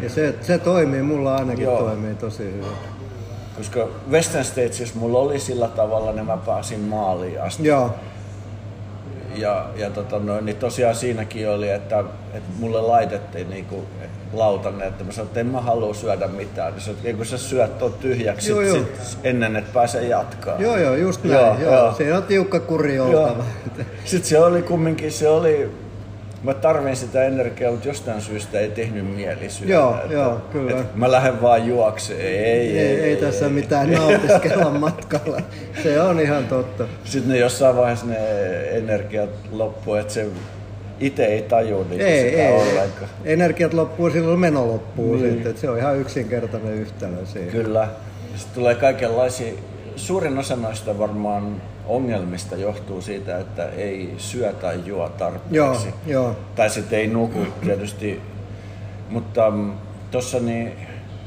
[0.03, 1.77] ja se, se toimii, mulla ainakin joo.
[1.77, 2.65] toimii tosi hyvin.
[3.57, 7.67] Koska Western Statesissa mulla oli sillä tavalla, että mä pääsin maaliin asti.
[7.67, 7.91] Joo
[9.37, 14.14] ja, ja tota, no, niin tosiaan siinäkin oli, että, että mulle laitettiin niinku lautanen, että
[15.03, 16.73] mä sanoin, että en mä halua syödä mitään.
[16.73, 18.85] Niin sanoin, että kun sä syöt tuon tyhjäksi joo, sit, joo.
[19.03, 20.61] Sit ennen, että pääsee jatkaa.
[20.61, 21.35] Joo, joo, just näin.
[21.35, 21.73] Joo, joo.
[21.73, 21.93] joo.
[21.93, 23.43] Se on tiukka kuri oltava.
[24.05, 25.71] Sitten se oli kumminkin, se oli,
[26.43, 29.73] mä tarvin sitä energiaa, mutta jostain syystä ei tehnyt mieli syödä.
[29.73, 30.71] Joo, että, joo, kyllä.
[30.71, 32.21] Että mä lähden vaan juokseen.
[32.21, 35.41] Ei, ei, ei, ei, tässä mitään nautiskella matkalla.
[35.83, 36.87] Se on ihan totta.
[37.03, 38.17] Sitten ne jossain vaiheessa ne
[38.69, 40.27] energiat loppuu, että se
[40.99, 43.09] itse ei taju niitä ei, sitä ei, ollenkaan.
[43.25, 45.31] Energiat loppuu, silloin meno loppuu niin.
[45.31, 45.49] sitten.
[45.49, 47.51] Että se on ihan yksinkertainen yhtälö siinä.
[47.51, 47.87] Kyllä.
[48.35, 49.53] Sitten tulee kaikenlaisia,
[49.95, 55.55] suurin osa noista varmaan ongelmista johtuu siitä, että ei syö tai juo tarpeeksi.
[55.55, 55.77] Joo,
[56.07, 56.35] joo.
[56.55, 58.21] Tai sitten ei nuku tietysti.
[59.09, 59.73] Mutta mm,
[60.11, 60.71] tuossa niin,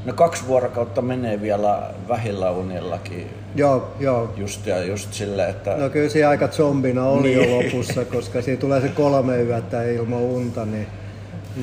[0.05, 3.27] no kaksi vuorokautta menee vielä vähillä unillakin.
[3.55, 4.33] Joo, joo.
[4.37, 5.77] Just ja just sille, että...
[5.77, 7.49] No kyllä se aika zombina oli niin.
[7.49, 10.87] jo lopussa, koska siinä tulee se kolme yötä ilman unta, niin...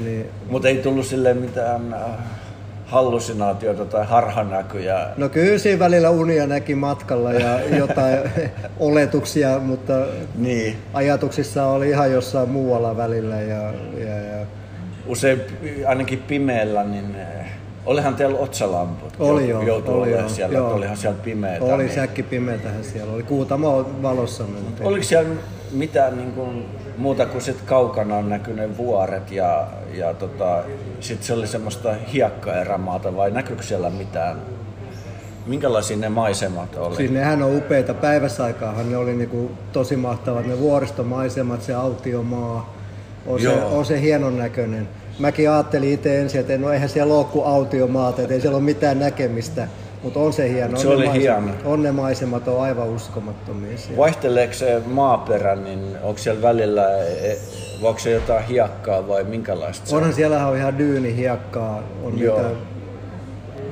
[0.05, 0.27] niin...
[0.51, 2.01] Mutta ei tullut silleen mitään äh,
[2.87, 5.07] hallusinaatioita tai harhanäkyjä?
[5.17, 8.19] No kyllä siinä välillä unia näki matkalla ja jotain
[8.79, 9.93] oletuksia, mutta
[10.35, 10.77] niin.
[10.93, 13.41] ajatuksissa oli ihan jossain muualla välillä.
[13.41, 14.47] Ja, ja, ja...
[15.07, 15.41] Usein
[15.87, 17.17] ainakin pimeällä, niin
[17.87, 19.13] olihan teillä otsalamput?
[19.19, 19.63] Oli jo.
[19.63, 20.75] Joutui oli jo, siellä, joo.
[20.75, 21.65] olihan siellä pimeätä.
[21.65, 21.95] Oli niin...
[21.95, 24.89] säkki pimeätähän siellä, oli kuutamo valossa mentiin.
[24.89, 25.35] Oliko siellä
[25.73, 30.63] mitään niin kuin, muuta kuin sit kaukana on näkynyt vuoret ja, ja tota,
[31.01, 34.37] sitten se oli semmoista hiekkaerämaata vai näkyykö siellä mitään?
[35.47, 36.97] Minkälaisia ne maisemat oli?
[36.97, 37.95] Siis nehän on upeita.
[37.95, 40.47] Päiväsaikaahan ne oli niinku tosi mahtavat.
[40.47, 42.75] Ne vuoristomaisemat, se autiomaa,
[43.27, 44.89] on se, on se hienon näköinen.
[45.19, 48.65] Mäkin ajattelin itse ensin, että no eihän siellä ole kuin autiomaata, että ei siellä ole
[48.65, 49.69] mitään näkemistä.
[50.03, 50.79] Mutta on se hieno.
[50.79, 51.53] Se oli hieno.
[51.65, 53.97] On ne maisemat on aivan uskomattomia siellä.
[53.97, 57.39] Vaihteleeko se maaperä, niin onko siellä välillä, e,
[57.83, 62.39] onko se jotain hiekkaa vai minkälaista Onhan siellä on ihan dyyni hiekkaa, on Joo.
[62.39, 62.51] mitä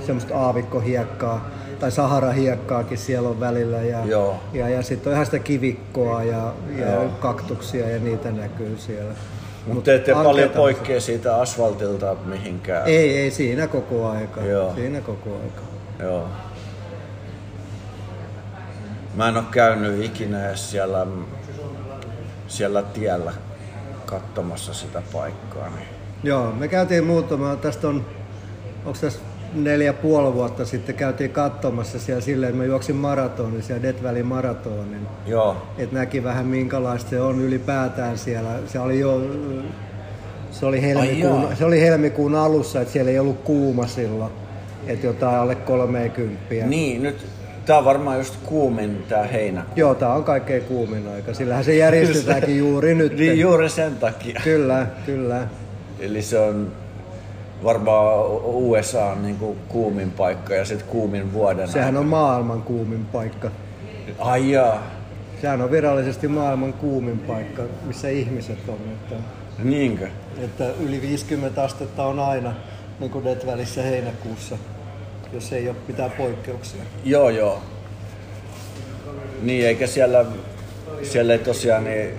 [0.07, 4.37] semmoista aavikkohiekkaa tai Sahara-hiekkaakin siellä on välillä ja, Joo.
[4.53, 6.87] ja, ja sitten on ihan sitä kivikkoa ja, ja
[7.21, 9.15] kaktuksia ja niitä näkyy siellä.
[9.67, 12.87] Mutta te ette paljon poikkea siitä asfaltilta mihinkään?
[12.87, 14.41] Ei, ei siinä koko aika.
[14.41, 14.75] Joo.
[14.75, 15.61] Siinä koko aika.
[15.99, 16.29] Joo.
[19.15, 21.07] Mä en ole käynyt ikinä edes siellä,
[22.49, 23.33] siellä tiellä
[24.07, 25.69] katsomassa sitä paikkaa.
[25.69, 25.89] Niin.
[26.23, 28.07] Joo, me käytiin muutama, tästä on,
[28.85, 29.19] onko tässä
[29.55, 34.23] neljä puoli vuotta sitten käytiin katsomassa siellä silleen, että mä juoksin maratonin, siellä Death Valley
[34.23, 35.07] maratonin.
[35.27, 35.57] Joo.
[35.79, 38.51] Et näki vähän minkälaista se on ylipäätään siellä.
[38.67, 39.21] Se oli jo
[40.51, 44.33] se oli, helmikuun, se oli helmikuun alussa, että siellä ei ollut kuuma silloin.
[44.87, 46.55] Että jotain alle 30.
[46.67, 47.27] Niin, nyt
[47.67, 49.73] Tämä on varmaan just kuumin tämä heinäkuu.
[49.77, 51.35] Joo, tämä on kaikkein kuumin aika.
[51.35, 53.17] Sillähän se järjestetäänkin juuri nyt.
[53.17, 54.41] niin juuri sen takia.
[54.45, 55.47] Kyllä, kyllä.
[55.99, 56.73] Eli se on
[57.65, 61.99] varmaan USA on niin kuin kuumin paikka ja sitten kuumin vuoden Sehän aika.
[61.99, 63.51] on maailman kuumin paikka.
[64.19, 64.83] Ai jaa.
[65.41, 68.79] Sehän on virallisesti maailman kuumin paikka, missä ihmiset on.
[68.93, 69.15] Että,
[69.63, 70.09] Niinkö?
[70.39, 72.55] Että yli 50 astetta on aina
[73.01, 74.57] niin kuin välissä heinäkuussa
[75.35, 76.83] jos ei ole mitään poikkeuksia.
[77.05, 77.63] Joo, joo.
[79.43, 80.25] Niin, eikä siellä,
[81.03, 82.11] siellä ei tosiaan, niin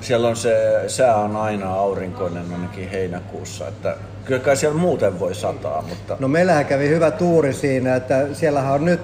[0.00, 5.34] siellä on se, sää on aina aurinkoinen ainakin heinäkuussa, että kyllä kai siellä muuten voi
[5.34, 6.16] sataa, mutta...
[6.20, 9.00] No meillähän kävi hyvä tuuri siinä, että siellähän on nyt,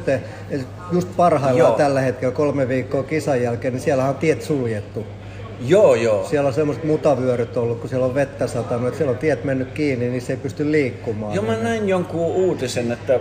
[0.92, 1.78] just parhaillaan Joo.
[1.78, 5.06] tällä hetkellä kolme viikkoa kisan jälkeen, niin siellähän on tiet suljettu.
[5.60, 6.24] Joo, joo.
[6.24, 9.72] Siellä on semmoiset mutavyöryt ollut, kun siellä on vettä satanut, että siellä on tiet mennyt
[9.72, 11.34] kiinni, niin se ei pysty liikkumaan.
[11.34, 13.20] Joo, mä näin jonkun uutisen, että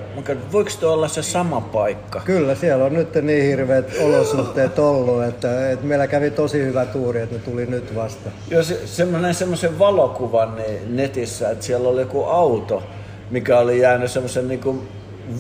[0.52, 2.22] voiko tuo olla se sama paikka?
[2.26, 7.20] Kyllä, siellä on nyt niin hirveät olosuhteet ollut, että, että meillä kävi tosi hyvä tuuri,
[7.22, 8.30] että ne tuli nyt vasta.
[8.52, 10.54] Joo, se, semmoinen semmoisen valokuvan
[10.88, 12.84] netissä, että siellä oli joku auto,
[13.32, 14.82] mikä oli jäänyt semmoisen niin kuin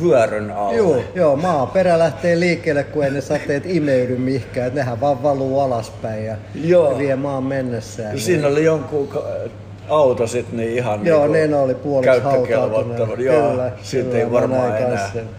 [0.04, 0.76] vyörön alle.
[0.76, 4.76] Joo, joo, maaperä lähtee liikkeelle, kun ei ne sateet imeydy mihinkään.
[4.76, 6.97] Nehän vaan valuu alaspäin ja joo.
[6.97, 8.13] vie maan mennessään.
[8.13, 9.10] Ja siinä oli jonkun
[9.89, 13.19] auto sitten niin ihan Joo, niin ne oli puoliksi hautautuneet.
[13.19, 15.12] Joo, kyllä, siitä ei varmaan enää.
[15.13, 15.30] Sen.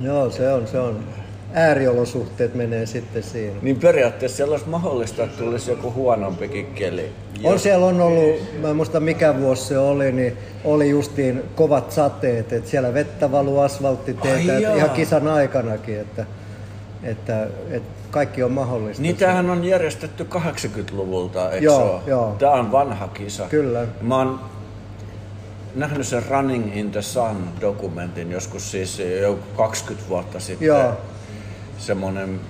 [0.00, 1.04] Joo, se on, se on
[1.54, 3.56] ääriolosuhteet menee sitten siinä.
[3.62, 7.12] Niin periaatteessa siellä olisi mahdollista, että tulisi joku huonompikin keli.
[7.44, 11.92] On siellä on ollut, mä en muista mikä vuosi se oli, niin oli justiin kovat
[11.92, 16.26] sateet, että siellä vettä valuu asfalttiteitä, ihan kisan aikanakin, että,
[17.02, 19.02] että, että kaikki on mahdollista.
[19.02, 22.36] Niin tämähän on järjestetty 80-luvulta, eikö joo, joo.
[22.38, 23.46] Tämä on vanha kisa.
[23.48, 23.86] Kyllä.
[24.00, 24.40] Mä oon
[25.74, 30.66] nähnyt sen Running in the Sun dokumentin joskus siis jo 20 vuotta sitten.
[30.66, 30.94] Joo
[31.78, 32.40] semmoinen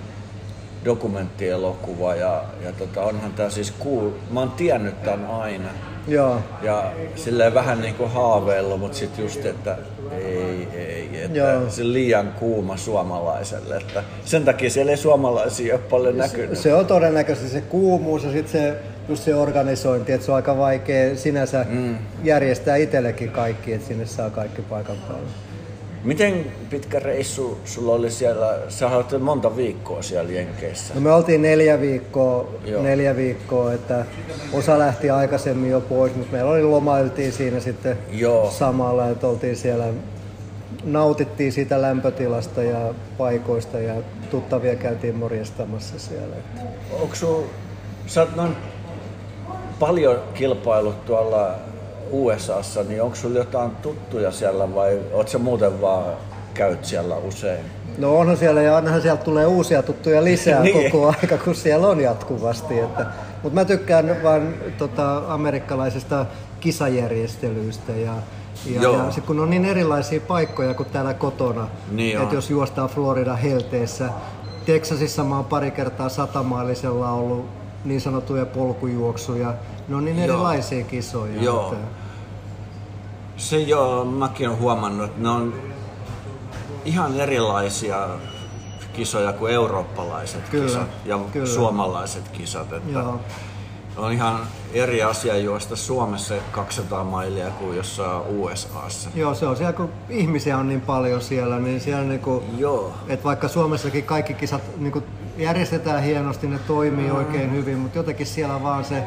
[0.84, 4.10] dokumenttielokuva ja, ja tota, onhan tämä siis cool.
[4.30, 5.68] Mä oon tiennyt tämän aina.
[6.08, 6.38] Joo.
[6.62, 9.78] Ja silleen vähän niin kuin haaveillut, mutta sitten just, että
[10.12, 11.70] ei, ei, että Joo.
[11.70, 13.76] se liian kuuma suomalaiselle.
[13.76, 16.56] Että sen takia siellä ei suomalaisia ole paljon näkynyt.
[16.56, 18.76] Se, se on todennäköisesti se kuumuus ja sitten se,
[19.08, 21.98] just se organisointi, että se on aika vaikea sinänsä mm.
[22.24, 25.28] järjestää itsellekin kaikki, että sinne saa kaikki paikan päälle.
[26.04, 28.58] Miten pitkä reissu sulla oli siellä?
[28.68, 30.94] Sä olet monta viikkoa siellä Jenkeissä.
[30.94, 32.82] No me oltiin neljä viikkoa, Joo.
[32.82, 34.04] neljä viikkoa, että
[34.52, 38.50] osa lähti aikaisemmin jo pois, mutta meillä oli lomailtiin siinä sitten Joo.
[38.50, 39.84] samalla, että oltiin siellä,
[40.84, 43.94] nautittiin siitä lämpötilasta ja paikoista ja
[44.30, 46.36] tuttavia käytiin morjestamassa siellä.
[47.00, 47.44] Onko sun,
[48.06, 48.56] sä oot noin
[49.78, 51.54] paljon kilpailut tuolla
[52.10, 56.04] USAssa, niin onko sulla jotain tuttuja siellä vai sä muuten vaan
[56.54, 57.64] käyt siellä usein?
[57.98, 60.90] No onhan siellä ja ainahan sieltä tulee uusia tuttuja lisää niin.
[60.90, 62.80] koko aika, kun siellä on jatkuvasti.
[62.80, 63.06] Että,
[63.42, 66.26] mutta mä tykkään vaan tota, amerikkalaisesta
[66.60, 68.14] kisajärjestelyistä ja,
[68.66, 72.88] ja, ja sit kun on niin erilaisia paikkoja kuin täällä kotona, niin että jos juostaan
[72.88, 74.08] Florida helteessä,
[74.66, 77.46] Texasissa mä oon pari kertaa satamailisella ollut
[77.84, 79.54] niin sanottuja polkujuoksuja.
[79.88, 80.24] Ne on niin Joo.
[80.24, 81.42] erilaisia kisoja.
[81.42, 81.72] Joo.
[81.72, 81.86] Että...
[83.36, 85.54] Se joo, mäkin olen huomannut, että ne on
[86.84, 88.08] ihan erilaisia
[88.92, 91.46] kisoja kuin eurooppalaiset kyllä, kisat ja kyllä.
[91.46, 92.72] suomalaiset kisat.
[92.72, 93.20] Että Joo.
[93.96, 94.40] On ihan
[94.72, 99.10] eri asia juosta Suomessa 200 mailia kuin jossain USAssa.
[99.14, 102.92] Joo, se on siellä, kun ihmisiä on niin paljon siellä, niin siellä niinku, Joo.
[103.08, 105.02] että vaikka Suomessakin kaikki kisat niinku
[105.36, 107.16] järjestetään hienosti, ne toimii mm.
[107.16, 109.02] oikein hyvin, mutta jotenkin siellä vaan se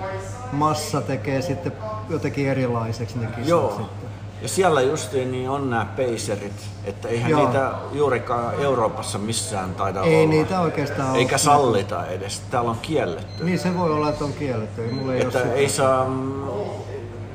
[0.51, 1.73] massa tekee sitten
[2.09, 3.69] jotenkin erilaiseksi ne kisat Joo.
[3.69, 4.07] sitten.
[4.41, 6.53] Ja siellä justiin niin on nämä peiserit,
[6.83, 7.45] että eihän Joo.
[7.45, 10.29] niitä juurikaan Euroopassa missään taida Ei olla.
[10.29, 11.39] niitä oikeastaan Eikä ole.
[11.39, 13.43] sallita edes, täällä on kielletty.
[13.43, 14.83] Niin se voi olla, että on kielletty.
[14.83, 16.07] Ei, mulla ei että ei saa,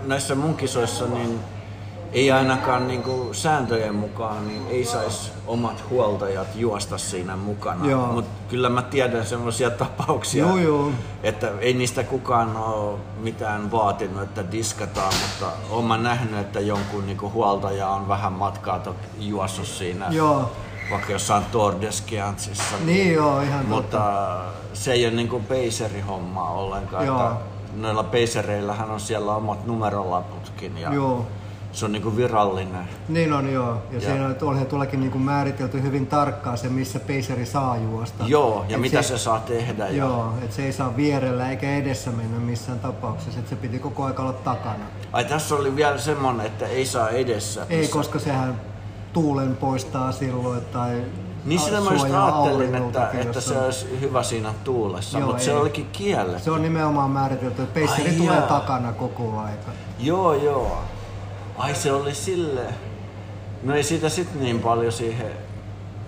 [0.06, 1.40] näissä mun kisoissa niin
[2.12, 7.96] ei ainakaan niin kuin sääntöjen mukaan niin ei saisi omat huoltajat juosta siinä mukana.
[7.96, 10.90] Mutta kyllä mä tiedän sellaisia tapauksia, joo, joo.
[11.22, 17.06] että ei niistä kukaan ole mitään vaatinut, että diskataan, mutta olen mä nähnyt, että jonkun
[17.06, 18.82] niin kuin huoltaja on vähän matkaa
[19.18, 20.06] juossut siinä.
[20.10, 20.50] Joo
[20.90, 22.76] vaikka jossain Tour de Skiantsissa.
[22.76, 24.44] Niin, niin joo, ihan Mutta totta.
[24.72, 25.44] se ei ole niin kuin
[26.36, 27.06] ollenkaan.
[27.06, 27.22] Joo.
[27.22, 27.36] Että
[27.74, 30.78] noilla peisereillähän on siellä omat numerolaputkin.
[30.78, 31.26] Ja joo
[31.72, 32.88] se on niinku virallinen.
[33.08, 33.82] Niin on joo.
[33.90, 34.00] Ja, ja.
[34.00, 34.34] siinä on
[34.68, 38.24] tuollakin niinku määritelty hyvin tarkkaan se, missä peiseri saa juosta.
[38.26, 39.88] Joo, ja et mitä se, se saa tehdä.
[39.88, 44.04] Joo, että se ei saa vierellä eikä edessä mennä missään tapauksessa, että se piti koko
[44.04, 44.84] ajan olla takana.
[45.12, 47.66] Ai tässä oli vielä semmonen, että ei saa edessä.
[47.70, 47.92] Ei, missä...
[47.92, 48.60] koska sehän
[49.12, 51.02] tuulen poistaa silloin tai
[51.44, 55.46] niin sitä mä just ajattelin, että, että se olisi hyvä siinä tuulessa, Joo, mutta ei.
[55.46, 56.42] se olikin kielletty.
[56.42, 58.46] Se on nimenomaan määritelty, että peisseri tulee jaa.
[58.46, 59.70] takana koko aika.
[59.98, 60.78] Joo, joo.
[61.62, 62.66] Ai se oli sille.
[63.62, 65.32] No ei siitä sitten niin paljon siihen,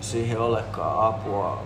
[0.01, 1.63] siihen olekaan apua.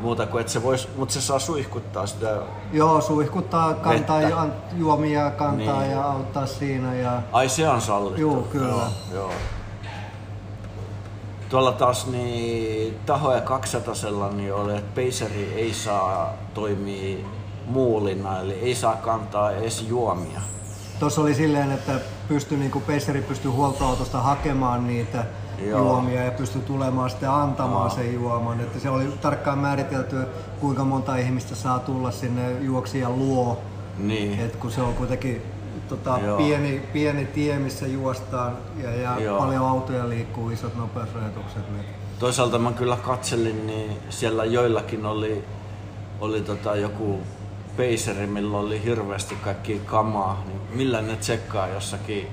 [0.00, 2.38] Muuta kuin, että se vois, mutta se saa suihkuttaa sitä
[2.72, 4.46] Joo, suihkuttaa, kantaa vettä.
[4.76, 5.90] juomia kantaa niin.
[5.90, 6.94] ja auttaa siinä.
[6.94, 7.22] Ja...
[7.32, 8.20] Ai se on sallittu?
[8.20, 8.68] Joo, kyllä.
[8.68, 9.32] Joo, joo.
[11.48, 13.94] Tuolla taas niin tahoja 200
[14.32, 17.26] niin oli, että peiseri ei saa toimia
[17.66, 20.40] muulina, eli ei saa kantaa edes juomia.
[20.98, 21.92] Tuossa oli silleen, että
[22.30, 25.24] pystyi, niin kuin peiseri pystyi huoltoautosta hakemaan niitä
[25.66, 25.78] Joo.
[25.78, 27.96] juomia ja pystyi tulemaan sitten antamaan Joo.
[27.96, 28.60] sen juoman.
[28.60, 30.16] Että se oli tarkkaan määritelty,
[30.60, 33.60] kuinka monta ihmistä saa tulla sinne juoksijan luo.
[33.98, 34.40] Niin.
[34.40, 35.42] Et kun se on kuitenkin
[35.88, 41.72] tota, pieni, pieni tie, missä juostaan ja, ja paljon autoja liikkuu, isot nopeusrajoitukset.
[41.72, 41.84] Niin.
[42.18, 45.44] Toisaalta mä kyllä katselin, niin siellä joillakin oli,
[46.20, 47.20] oli tota joku
[47.80, 52.26] peiseri, millä oli hirveästi kaikki kamaa, niin millä ne tsekkaa jossakin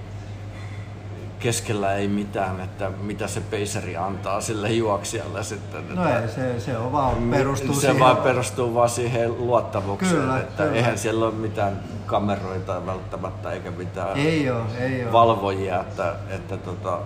[1.40, 5.96] keskellä ei mitään, että mitä se peiseri antaa sille juoksijalle sitten.
[5.96, 8.00] No ei, se, se on vaan perustuu Se siihen...
[8.00, 10.76] vaan perustuu vaan siihen luottamukseen, kyllä, että kyllä.
[10.76, 15.12] eihän siellä ole mitään kameroita välttämättä eikä mitään ei ole, ei ole.
[15.12, 17.00] valvojia, että, että tota,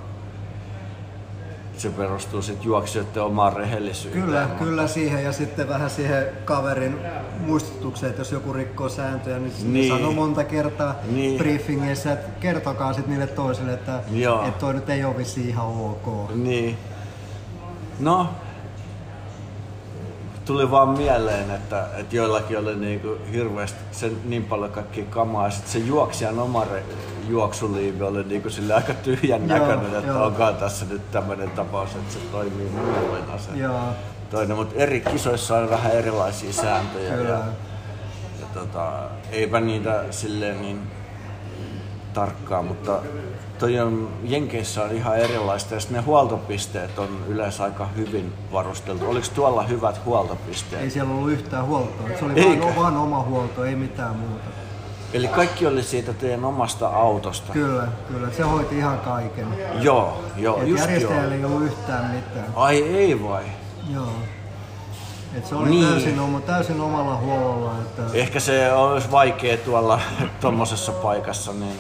[1.82, 4.24] se perustuu sitten juoksijoiden omaan rehellisyyteen.
[4.26, 4.64] Kyllä, mutta...
[4.64, 6.98] kyllä siihen ja sitten vähän siihen kaverin
[7.40, 9.94] muistutukseen, että jos joku rikkoo sääntöjä, niin, niin.
[9.94, 11.38] sanoo monta kertaa niin.
[11.38, 14.00] briefingeissä, että kertokaa sitten niille toisille, että,
[14.48, 16.36] että toi nyt ei ole vissiin ihan ok.
[16.36, 16.78] Niin.
[18.00, 18.30] No,
[20.52, 25.46] tuli vaan mieleen, että, että joillakin oli niin kuin hirveästi sen, niin paljon kaikki kamaa.
[25.46, 26.66] Ja sitten se juoksijan oma
[27.28, 30.26] juoksuliivi oli niin kuin sille aika tyhjän joo, näköinen, että joo.
[30.26, 33.80] onkaan tässä nyt tämmöinen tapaus, että se toimii mullina se joo.
[34.30, 34.58] toinen.
[34.58, 37.14] Mutta eri kisoissa on vähän erilaisia sääntöjä.
[37.14, 37.30] Kyllä.
[37.30, 37.38] Ja,
[38.40, 38.92] ja tota,
[39.32, 40.82] eipä niitä silleen niin
[42.14, 43.00] tarkkaan, mutta
[43.62, 49.10] toi on, Jenkeissä on ihan erilaista ja ne huoltopisteet on yleensä aika hyvin varusteltu.
[49.10, 50.82] Oliko tuolla hyvät huoltopisteet?
[50.82, 52.08] Ei siellä ollut yhtään huoltoa.
[52.20, 52.64] Se oli Eikä.
[52.64, 54.44] vaan, vaan oma huolto, ei mitään muuta.
[55.14, 57.54] Eli kaikki oli siitä teidän omasta autosta?
[57.54, 58.32] Kyllä, kyllä.
[58.32, 59.48] Se hoiti ihan kaiken.
[59.82, 62.46] Joo, joo, Et just järjestäjällä ei ollut yhtään mitään.
[62.56, 63.44] Ai ei vai?
[63.94, 64.14] Joo.
[65.38, 65.88] Et se oli niin.
[65.88, 67.76] täysin, oma, täysin omalla huolella.
[67.82, 68.02] Että...
[68.14, 70.00] Ehkä se olisi vaikea tuolla
[70.42, 71.76] tuommoisessa paikassa niin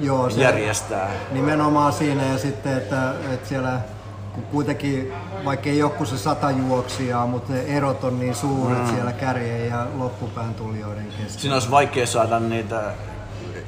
[0.00, 1.10] Joo, se järjestää.
[1.32, 3.80] Nimenomaan siinä ja sitten, että, että siellä
[4.34, 5.12] kun kuitenkin,
[5.44, 8.94] vaikka ei joku se sata juoksijaa, mutta ne erot on niin suuret mm.
[8.94, 11.40] siellä kärjen ja loppupään tulijoiden kesken.
[11.40, 12.82] Siinä olisi vaikea saada niitä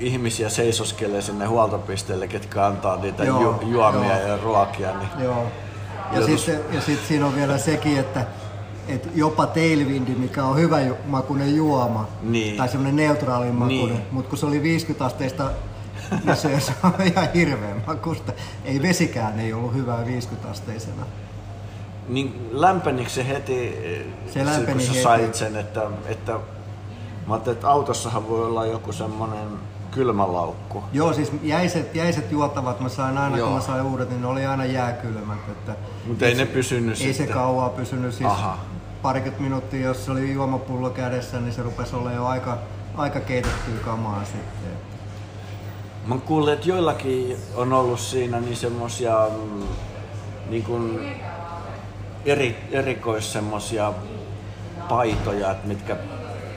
[0.00, 4.28] ihmisiä seisoskelee sinne huoltopisteelle, ketkä antaa niitä joo, ju- juomia joo.
[4.28, 4.98] ja ruokia.
[4.98, 5.46] Niin joo.
[6.12, 8.26] Ja sitten, ja sitten siinä on vielä sekin, että
[8.88, 12.56] et jopa tailwindi, mikä on hyvä makunen juoma, niin.
[12.56, 14.02] tai semmoinen neutraalin makunen, niin.
[14.10, 15.50] mutta kun se oli 50 asteista
[16.34, 18.32] se, se on ihan hirveän makusta.
[18.64, 21.04] Ei vesikään ei ollut hyvää 50-asteisena.
[22.08, 23.76] Niin lämpenikö se heti,
[24.32, 25.02] se lämpeni kun sä heti.
[25.02, 26.32] sait sen, että, että
[27.26, 29.48] mä että autossahan voi olla joku semmoinen
[29.90, 30.84] kylmälaukku.
[30.92, 33.48] Joo, siis jäiset, jäiset juotavat mä sain aina, Joo.
[33.48, 35.38] kun mä sain uudet, niin ne oli aina jääkylmät.
[35.48, 35.74] Että
[36.06, 37.26] Mutta ei ne pysynyt Ei sitten.
[37.26, 38.58] se kauaa pysynyt, siis Aha.
[39.02, 42.58] parikymmentä minuuttia, jos se oli juomapullo kädessä, niin se rupesi olla jo aika,
[42.96, 44.77] aika keitettyä kamaa sitten.
[46.08, 49.62] Mä kuulin, että joillakin on ollut siinä niin semmosia mm,
[50.50, 51.12] niin kuin
[52.24, 53.92] eri, erikois semmosia
[54.88, 55.96] paitoja, että mitkä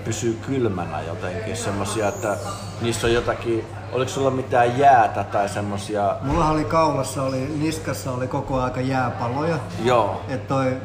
[0.05, 1.57] pysyy kylmänä jotenkin.
[1.57, 2.37] Semmosia, että
[2.81, 6.17] niissä on jotakin, oliko sulla mitään jäätä tai semmosia?
[6.21, 9.59] Mulla oli kaulassa, oli, niskassa oli koko aika jääpaloja.
[9.83, 10.21] Joo.
[10.29, 10.77] Että toi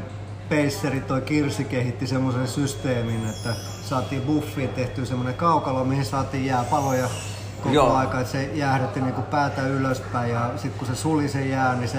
[0.49, 7.09] Peisseri, toi Kirsi kehitti semmoisen systeemin, että saatiin buffiin tehtyä semmoinen kaukalo, mihin saatiin jääpaloja
[7.67, 7.95] koko Joo.
[7.95, 11.75] aika, että se jäähdytti niin kuin päätä ylöspäin ja sitten kun se suli se jää,
[11.75, 11.99] niin se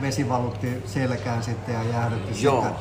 [0.00, 2.62] vesi valutti selkään sitten ja jäähdytti Joo.
[2.62, 2.74] sitä.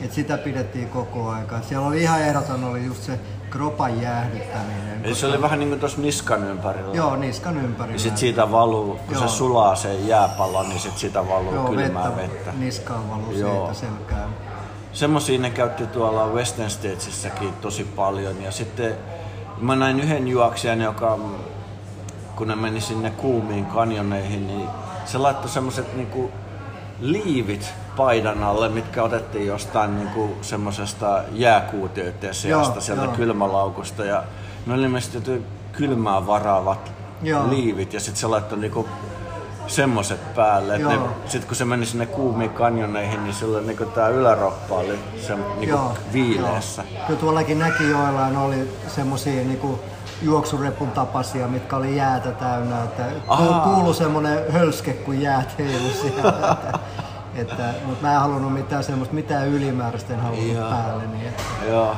[0.00, 1.60] Et sitä pidettiin koko aika.
[1.60, 3.20] Siellä oli ihan ehdoton oli just se
[3.50, 5.04] kropan jäähdyttäminen.
[5.04, 6.94] Eli se oli vähän niin kuin tuossa niskan ympärillä.
[6.94, 7.94] Joo, niskan ympärillä.
[7.94, 9.28] Ja sitten siitä valuu, kun Joo.
[9.28, 12.34] se sulaa se jääpallo, niin sitten siitä valuu Joo, kylmää vettä.
[12.34, 12.52] vettä.
[12.58, 13.72] Niskaan valuu Joo.
[13.72, 14.30] siitä selkään.
[14.92, 18.42] Semmoisia ne käytti tuolla Western Statesissäkin tosi paljon.
[18.42, 18.94] Ja sitten
[19.60, 21.18] mä näin yhden juoksijan, joka
[22.40, 24.68] kun ne meni sinne kuumiin kanjoneihin, niin
[25.04, 26.30] se laittoi semmoset niinku
[27.00, 33.12] liivit paidan alle, mitkä otettiin jostain niinku semmosesta jääkuutioiden sijasta sieltä joo.
[33.12, 34.04] kylmälaukusta.
[34.04, 34.22] Ja
[34.66, 37.50] ne oli ilmeisesti kylmää varaavat joo.
[37.50, 38.88] liivit ja sitten se laittoi niinku
[39.66, 40.76] semmoset päälle.
[40.76, 44.98] Että ne, sit kun se meni sinne kuumiin kanjoneihin, niin silloin niinku tää yläroppa oli
[45.26, 46.84] se niinku joo, viileessä.
[46.94, 47.06] Joo.
[47.06, 49.80] Kyllä tuollakin näki joillain oli semmosia niinku
[50.22, 52.84] juoksurepun tapasia, mitkä oli jäätä täynnä.
[52.84, 53.04] Että
[53.64, 56.28] kuului semmonen hölske, kun jäät heilu sieltä.
[56.28, 56.78] että,
[57.34, 60.70] että, mutta mä en halunnut mitään semmoista, mitään ylimääräistä en halunnut Joo.
[60.70, 61.06] päälle.
[61.06, 61.42] Niin että...
[61.68, 61.96] Joo.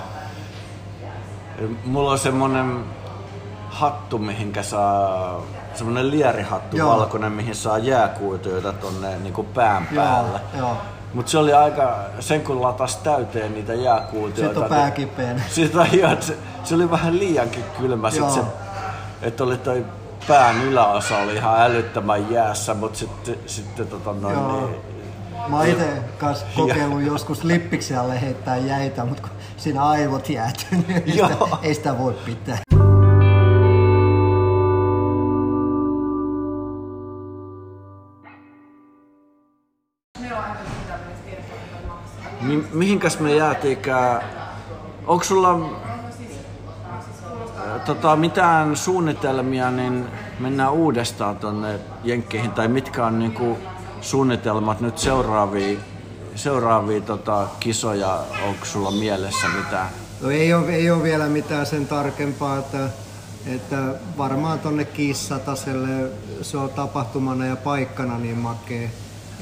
[1.84, 2.84] Mulla on semmonen
[3.68, 5.40] hattu, mihinkä saa
[5.74, 6.90] semmonen lierihattu Joo.
[6.90, 10.40] valkoinen, mihin saa jääkuituja tonne niinku pään päällä.
[10.58, 10.76] Joo, Joo.
[11.14, 14.54] Mut se oli aika, sen kun latas täyteen niitä jääkuutioita.
[14.54, 15.42] Sitten on pää kipeänä.
[15.50, 15.86] Sitä,
[16.20, 18.10] se, se, oli vähän liiankin kylmä.
[18.10, 18.40] Sit se,
[19.22, 19.84] että oli toi
[20.28, 24.66] pään yläosa oli ihan älyttömän jäässä, mutta sitten, sitten tota noin, Joo.
[24.66, 24.92] niin,
[25.48, 27.06] Mä oon itse kanssa kokeillut ja.
[27.06, 31.98] joskus lippiksi alle heittää jäitä, mutta kun siinä aivot jäätyy, niin ei sitä, ei sitä
[31.98, 32.58] voi pitää.
[42.52, 44.22] Mi- mihinkäs me jäätiinkään?
[45.06, 45.52] Onko sulla
[47.56, 50.06] äh, tota, mitään suunnitelmia, niin
[50.38, 53.58] mennään uudestaan tuonne Jenkkeihin, tai mitkä on niinku
[54.00, 55.78] suunnitelmat nyt seuraavia,
[56.34, 59.88] seuraavia tota, kisoja, onko sulla mielessä mitään?
[60.20, 62.88] No ei ole, ei ole vielä mitään sen tarkempaa, että,
[63.46, 63.76] että
[64.18, 66.10] varmaan tuonne Kissataselle
[66.42, 68.90] se on tapahtumana ja paikkana niin makee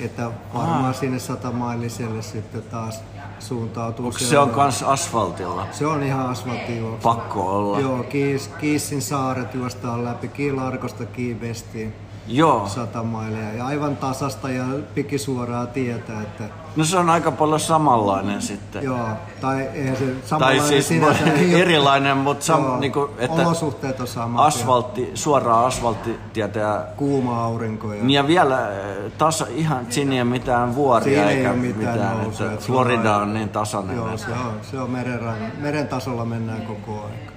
[0.04, 0.92] että varmaan Aha.
[0.92, 3.02] sinne satamailiselle sitten taas
[3.38, 4.06] suuntautuu.
[4.06, 5.66] Onko se on kans asfaltilla?
[5.72, 6.96] Se on ihan asfaltilla.
[7.02, 7.80] Pakko olla.
[7.80, 11.94] Joo, Kiis, Kiissin saaret juostaan läpi Kiilarkosta Kiivestiin.
[12.26, 12.68] Joo.
[12.68, 16.44] Satamailia ja aivan tasasta ja pikisuoraa tietä, että
[16.76, 18.82] No se on aika paljon samanlainen sitten.
[18.82, 19.08] Joo,
[19.40, 21.24] tai eihän se samanlainen tai siis sinänsä,
[21.62, 24.46] erilainen, mutta sam, joo, niinku, että olosuhteet on samat.
[24.46, 26.84] Asfaltti, suoraa asfalttitietä ja...
[26.96, 27.94] Kuuma aurinko.
[27.94, 31.94] Ja, niin ja vielä eh, tasa, ihan siinä ei mitään vuoria siinä eikä ei mitään,
[31.94, 33.96] mitään nousua, että Florida on, niin tasainen.
[33.96, 35.20] Joo, se on, se on meren,
[35.58, 37.30] meren tasolla mennään koko ajan.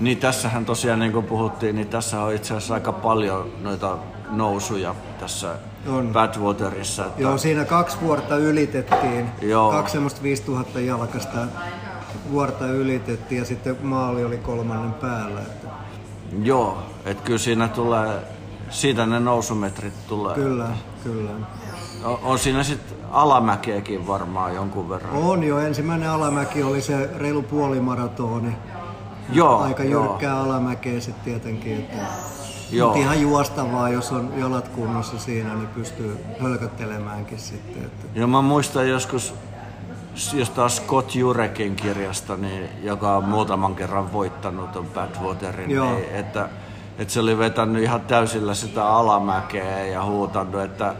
[0.00, 3.98] Niin tässähän tosiaan niin kuin puhuttiin, niin tässä on itse asiassa aika paljon noita
[4.30, 5.54] nousuja tässä
[5.86, 6.10] on.
[6.12, 7.06] Badwaterissa.
[7.06, 7.22] Että...
[7.22, 9.30] Joo, siinä kaksi vuorta ylitettiin.
[9.42, 9.70] Joo.
[9.70, 11.38] Kaksi semmoista 5000 jalkasta
[12.30, 15.40] vuorta ylitettiin ja sitten maali oli kolmannen päällä.
[15.40, 15.68] Että...
[16.42, 18.18] Joo, että kyllä siinä tulee,
[18.70, 20.34] siitä ne nousumetrit tulee.
[20.34, 20.68] Kyllä,
[21.04, 21.30] kyllä.
[22.04, 25.12] On, on siinä sitten alamäkeäkin varmaan jonkun verran.
[25.12, 28.56] On jo, ensimmäinen alamäki oli se reilu puolimaratoni.
[29.32, 30.44] Joo, Aika jyrkkää joo.
[30.44, 31.78] alamäkeä sitten tietenkin.
[31.78, 31.96] Että
[32.76, 32.88] Joo.
[32.88, 37.84] Mutta ihan juostavaa, jos on jalat kunnossa siinä, niin pystyy hölköttelemäänkin sitten.
[37.84, 38.06] Että...
[38.14, 39.34] Joo, mä muistan joskus
[40.54, 46.48] taas Scott Jurekin kirjasta, niin, joka on muutaman kerran voittanut on Badwaterin, niin, että,
[46.98, 50.94] että se oli vetänyt ihan täysillä sitä alamäkeä ja huutanut, että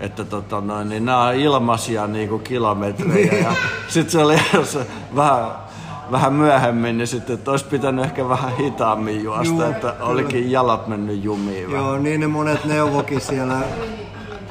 [0.00, 3.32] että tota noin, niin nämä on ilmaisia niin kuin kilometrejä.
[3.44, 3.52] ja
[3.88, 4.36] sitten se oli
[5.16, 5.50] vähän
[6.10, 10.04] vähän myöhemmin, niin sitten että olisi pitänyt ehkä vähän hitaammin juosta, Juu, että kyllä.
[10.04, 11.70] olikin jalat mennyt jumiin.
[11.70, 12.02] Joo, vähän.
[12.02, 13.62] niin ne monet neuvokin siellä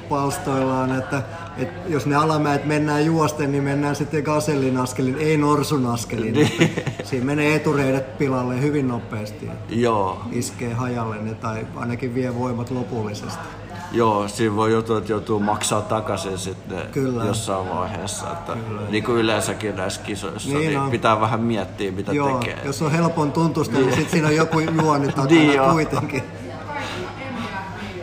[0.09, 1.21] palstoillaan, että,
[1.57, 6.33] että jos ne alamäet mennään juosten, niin mennään sitten gasellin askelin, ei norsun askelin.
[6.33, 6.75] Niin.
[7.03, 9.49] Siinä menee etureidet pilalle hyvin nopeasti.
[9.69, 10.21] Joo.
[10.31, 13.62] Iskee hajalle ne tai ainakin vie voimat lopullisesti.
[13.93, 17.25] Joo, siinä voi joutua, että joutuu maksaa takaisin sitten Kyllä.
[17.25, 18.31] jossain vaiheessa.
[18.31, 18.81] Että Kyllä.
[18.89, 22.59] Niin kuin yleensäkin näissä kisoissa, niin, niin pitää vähän miettiä, mitä Joo, tekee.
[22.65, 26.23] jos on helpon tuntusta, niin, niin sitten siinä on joku juoni takana niin kuitenkin.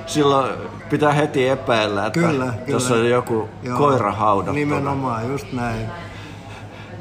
[0.07, 0.53] Silloin
[0.91, 4.55] pitää heti epäillä, että kyllä, tuossa on joku Joo, koira haudattuna.
[4.55, 5.87] Nimenomaan, just näin.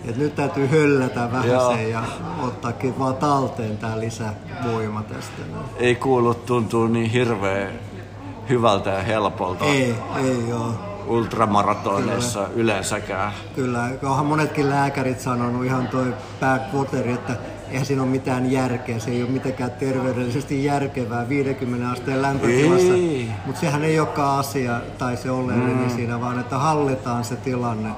[0.10, 1.74] Et nyt täytyy höllätä vähän Joo.
[1.76, 2.04] se ja
[2.44, 5.42] ottaakin vaan talteen tää lisävoima tästä.
[5.78, 7.70] Ei kuulu tuntuu niin hirveä
[8.50, 9.66] hyvältä ja helpolta.
[9.66, 10.74] Ei, ei joo.
[11.08, 12.54] Ultramaratoneissa Kyllä.
[12.56, 13.32] yleensäkään.
[13.56, 17.36] Kyllä, onhan monetkin lääkärit sanonut ihan toi backwateri, että
[17.70, 22.94] eihän siinä ole mitään järkeä, se ei ole mitenkään terveydellisesti järkevää 50 asteen lämpötilassa.
[23.46, 25.90] Mutta sehän ei olekaan asia tai se oleellinen mm.
[25.90, 27.90] siinä, vaan että hallitaan se tilanne.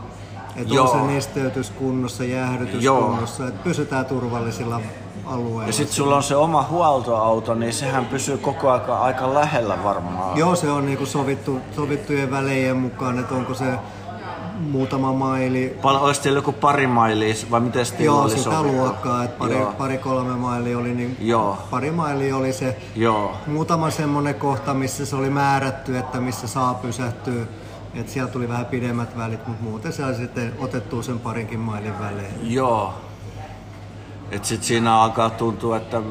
[0.55, 3.01] Että on se nesteytys kunnossa, jäähdytys Joo.
[3.01, 4.81] kunnossa, että pysytään turvallisilla
[5.33, 5.67] alueella.
[5.67, 10.37] Ja sitten sulla on se oma huoltoauto, niin sehän pysyy koko aika aika lähellä varmaan.
[10.37, 13.65] Joo, se on niinku sovittu, sovittujen välejen mukaan, että onko se
[14.71, 15.77] muutama maili.
[15.81, 18.77] Pal- olisi teillä joku pari mailia, vai miten sitten Joo, oli sitä sovittu?
[18.77, 21.57] luokkaa, että pari, pari kolme maili oli, niin Joo.
[21.69, 22.77] pari maili oli se.
[22.95, 23.31] Joo.
[23.47, 27.45] Muutama semmonen kohta, missä se oli määrätty, että missä saa pysähtyä.
[27.93, 32.53] Et siellä tuli vähän pidemmät välit, mutta muuten se sitten otettu sen parinkin mailin välein.
[32.53, 32.93] Joo.
[34.31, 36.01] Et sit siinä alkaa tuntua, että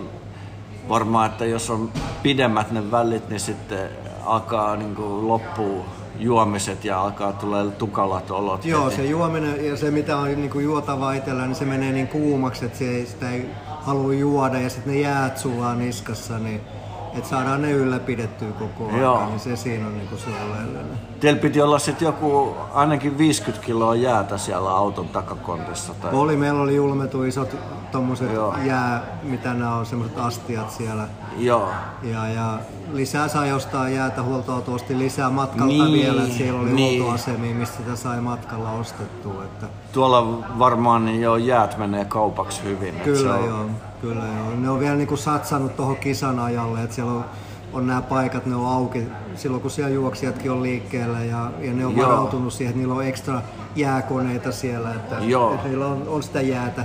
[0.89, 1.93] varmaan, että jos on
[2.23, 3.91] pidemmät ne välit, niin sitten
[4.25, 5.85] alkaa niinku loppuu
[6.19, 8.65] juomiset ja alkaa tulee tukalat olot.
[8.65, 8.97] Joo, heti.
[8.97, 12.65] se juominen ja se mitä on niin kuin juotava itsellä, niin se menee niin kuumaksi,
[12.65, 16.61] että se ei, sitä ei halua juoda ja sitten ne jäät sulaa niskassa, niin
[17.15, 19.17] että saadaan ne ylläpidettyä koko Joo.
[19.17, 20.87] ajan, niin se siinä on niin kuin se oleellinen.
[21.21, 25.95] Teillä piti olla sitten joku ainakin 50 kiloa jäätä siellä auton takakontissa.
[25.95, 26.15] Tai...
[26.15, 27.57] Oli, meillä oli julmetu isot
[27.93, 28.55] tommoset Joo.
[28.65, 31.09] jää, mitä nämä on, semmoset astiat siellä.
[31.39, 31.69] Joo.
[32.03, 32.59] Ja, ja
[32.93, 37.03] lisää sai jostain jäätä, huoltoauto osti lisää matkalta Niin, vielä, että siellä oli niin.
[37.03, 39.45] huoltoasemia, mistä sitä sai matkalla ostettua.
[39.45, 42.95] Että Tuolla varmaan niin jo jäät menee kaupaksi hyvin.
[42.95, 43.47] Kyllä se on...
[43.47, 43.67] joo,
[44.01, 44.57] kyllä joo.
[44.57, 47.25] Ne on vielä niinku satsannut tuohon kisan ajalle, että siellä on,
[47.73, 51.87] on nämä paikat, ne on auki silloin kun siellä juoksijatkin on liikkeellä ja, ja ne
[51.87, 52.09] on Joo.
[52.09, 53.43] varautunut siihen, että niillä on ekstra
[53.77, 55.55] jääkoneita siellä, että, Joo.
[55.55, 56.85] että niillä on, on sitä jäätä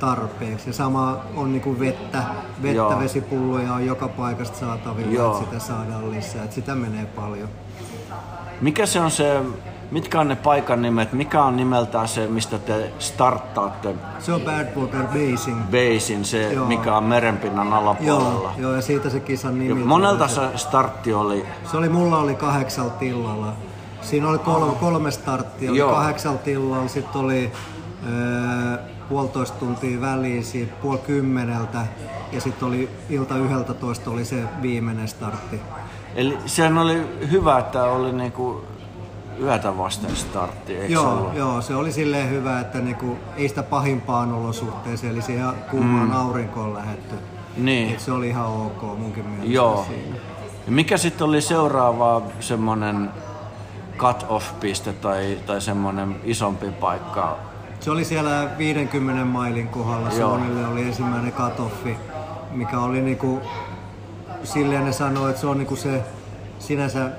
[0.00, 0.68] tarpeeksi.
[0.68, 2.22] Ja sama on niinku vettä,
[2.62, 3.00] vettä Joo.
[3.00, 5.32] vesipulloja on joka paikasta saatavilla, Joo.
[5.32, 7.48] että sitä saadaan lisää, että sitä menee paljon.
[8.60, 9.42] Mikä se on se,
[9.94, 15.02] mitkä on ne paikan nimet, mikä on nimeltään se, mistä te starttaatte Se on Badwater
[15.06, 15.62] Basing.
[15.64, 16.66] basin, se Joo.
[16.66, 18.28] mikä on merenpinnan alapuolella?
[18.28, 19.84] Joo, joo, ja siitä se kisan nimi.
[19.84, 20.50] monelta tulee.
[20.52, 23.52] se startti oli, Se oli, mulla oli kahdeksalla tillalla.
[24.02, 25.92] Siinä oli kolme, kolme starttia, oli Joo.
[25.92, 27.52] kahdeksalla tillalla, sitten oli
[28.08, 28.78] öö,
[29.08, 31.86] puolitoista tuntia väliin, siitä puoli kymmeneltä
[32.32, 35.60] ja sitten oli ilta yhdeltä toista oli se viimeinen startti.
[36.14, 38.64] eli sehän oli hyvä, että oli niinku
[39.40, 41.34] yötä vasten startti, eikö Joo, ollut?
[41.34, 46.16] joo, se oli silleen hyvä, että niinku, ei sitä pahimpaan olosuhteeseen, eli siihen kuumaan mm.
[46.16, 47.14] aurinkoon lähetty.
[47.56, 49.84] Niin, Et se oli ihan ok munkin mielestä joo.
[49.88, 50.16] siinä.
[50.66, 53.10] Ja mikä sitten oli seuraava semmonen
[53.98, 57.38] cut-off-piste tai, tai semmonen isompi paikka?
[57.80, 60.28] Se oli siellä 50 mailin kohdalla, Joo.
[60.28, 61.96] Suonille oli ensimmäinen katoffi,
[62.50, 63.40] mikä oli niinku,
[64.44, 66.02] silleen ne sanoi, että se on niinku se
[66.58, 67.10] sinänsä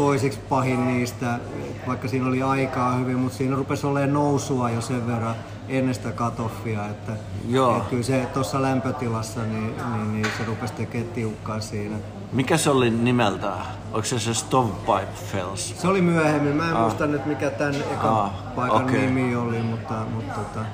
[0.00, 1.38] toisiksi pahin niistä,
[1.86, 5.34] vaikka siinä oli aikaa hyvin, mutta siinä rupesi olemaan nousua jo sen verran
[5.68, 7.12] ennen sitä katoffia, että,
[7.48, 7.76] Joo.
[7.76, 11.96] että kyllä se tuossa lämpötilassa, niin, niin, niin se rupesi tekemään tiukkaa siinä.
[12.32, 13.66] Mikä se oli nimeltään?
[13.92, 15.80] Onko se se Stovepipe Fells?
[15.80, 19.00] Se oli myöhemmin, mä en muista nyt mikä tämän ekan Ah, paikan okei.
[19.06, 20.66] nimi oli, mutta, mutta tota,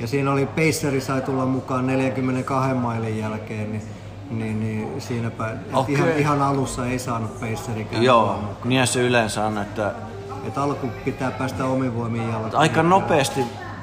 [0.00, 3.82] ja siinä oli Paceri sai tulla mukaan 42 mailin jälkeen, niin,
[4.30, 5.94] niin, niin siinäpä, Okei.
[5.94, 8.48] ihan, ihan, alussa ei saanut tulla Joo, mukaan.
[8.64, 9.92] niin se yleensä on, että
[10.48, 12.56] Et alku pitää päästä omin voimin jalkaan.
[12.56, 13.40] aika nopeasti,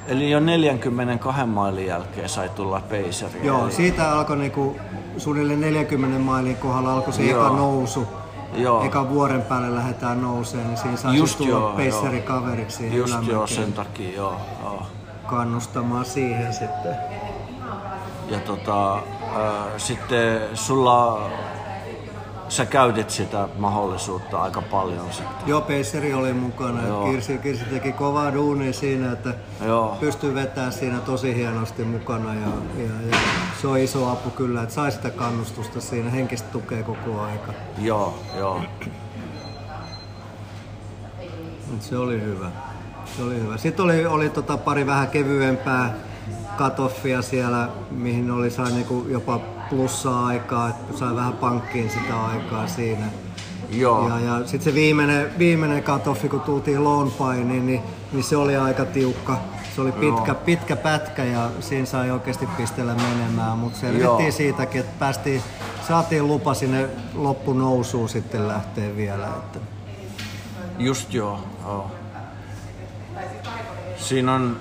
[0.08, 3.40] eli jo 42 mailin jälkeen sai tulla Paceri.
[3.44, 4.76] Joo, eli, siitä alkoi niinku,
[5.18, 8.08] suunnilleen 40 mailin kohdalla alkoi se eka nousu.
[8.56, 8.84] Joo.
[8.84, 12.26] Eka vuoren päälle lähdetään nouseen, niin siinä sai Just just tulla joo, Paceri joo.
[12.26, 14.36] kaveriksi siihen Just joo, sen takia, joo.
[14.64, 14.86] joo.
[15.28, 16.96] kannustamaan siihen sitten.
[18.32, 19.02] Ja tota, äh,
[19.78, 21.30] sitten sulla,
[22.50, 25.48] sä käytit sitä mahdollisuutta aika paljon sitten.
[25.48, 26.88] Joo, Paceri oli mukana.
[26.88, 27.12] Joo.
[27.12, 29.34] Kirsi, Kirsi teki kovaa duunia siinä, että
[29.66, 29.98] Joo.
[30.00, 32.34] pystyi vetämään siinä tosi hienosti mukana.
[32.34, 33.18] Ja, ja, ja
[33.62, 37.54] se on iso apu kyllä, että sai sitä kannustusta siinä, henkistä tukea koko aika.
[37.78, 38.62] Joo, joo.
[41.80, 42.52] Se oli hyvä.
[43.18, 43.58] Se oli hyvä.
[43.58, 45.94] Sitten oli, oli tota pari vähän kevyempää
[46.58, 52.68] katoffia siellä, mihin oli sai niinku jopa plussaa aikaa, että sai vähän pankkiin sitä aikaa
[52.68, 53.06] siinä.
[53.70, 54.10] Joo.
[54.10, 58.58] Ja, ja sitten se viimeinen, viimeinen katoffi, kun tultiin Lone Pineen, niin, niin se oli
[58.58, 59.38] aika tiukka.
[59.76, 63.94] Se oli pitkä, pitkä pätkä ja siinä sai oikeasti pistellä menemään, mutta Joo.
[63.94, 65.42] selvittiin siitäkin, että päästiin,
[65.88, 69.28] saatiin lupa sinne loppunousuun sitten lähteä vielä.
[69.28, 69.60] Että.
[70.80, 71.40] Just joo.
[71.64, 71.92] joo.
[73.98, 74.58] Siinä on,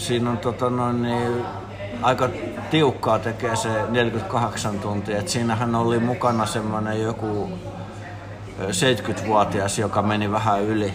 [0.00, 1.44] siinä on tota noin, niin,
[2.02, 2.28] aika
[2.70, 5.18] tiukkaa tekee se 48 tuntia.
[5.18, 7.48] Et siinähän oli mukana semmoinen joku
[8.60, 10.94] ö, 70-vuotias, joka meni vähän yli.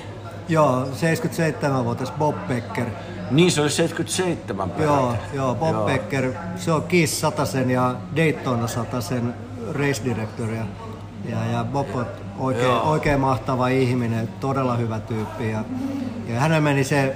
[0.50, 2.86] Joo, 77-vuotias Bob Becker.
[3.32, 4.84] Niin, se oli 77 peräti.
[4.94, 5.86] Joo, joo, Bob Joo.
[5.86, 9.34] Becker, se on Kiss Satasen ja Daytona Satasen
[9.74, 10.50] race director.
[10.50, 10.66] Ja,
[11.30, 12.06] ja, ja Bob on
[12.40, 12.82] oikein, Joo.
[12.82, 15.52] oikein mahtava ihminen, todella hyvä tyyppi.
[15.52, 15.64] Ja,
[16.28, 17.16] ja hänen meni se,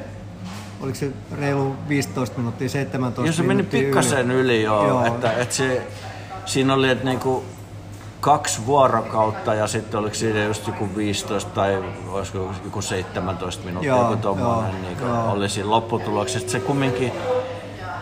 [0.81, 4.87] oliko se reilu 15 minuuttia, 17 Joo, se meni minuuttia pikkasen yli, joo.
[4.87, 5.05] Joo.
[5.05, 5.87] Että, että se,
[6.45, 7.43] siinä oli, että niinku,
[8.19, 14.01] kaksi vuorokautta ja sitten oliko siinä just joku 15 tai olisiko joku 17 minuuttia, joo,
[14.01, 15.31] joku tommonen, niin joo.
[15.31, 16.49] oli siinä lopputuloksessa.
[16.49, 17.11] Se kumminkin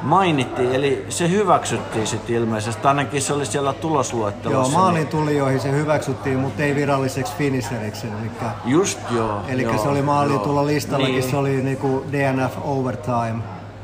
[0.02, 4.74] mainittiin, eli se hyväksyttiin sitten ilmeisesti, ainakin se oli siellä tulosluettelossa.
[4.74, 8.08] Joo, maalin tulijoihin se hyväksyttiin, mutta ei viralliseksi finisheriksi.
[8.08, 8.32] Eli,
[8.66, 9.42] Just joo.
[9.48, 11.30] Eli joo, se oli maalin tulla listallakin, niin.
[11.30, 13.44] se oli niinku DNF overtime.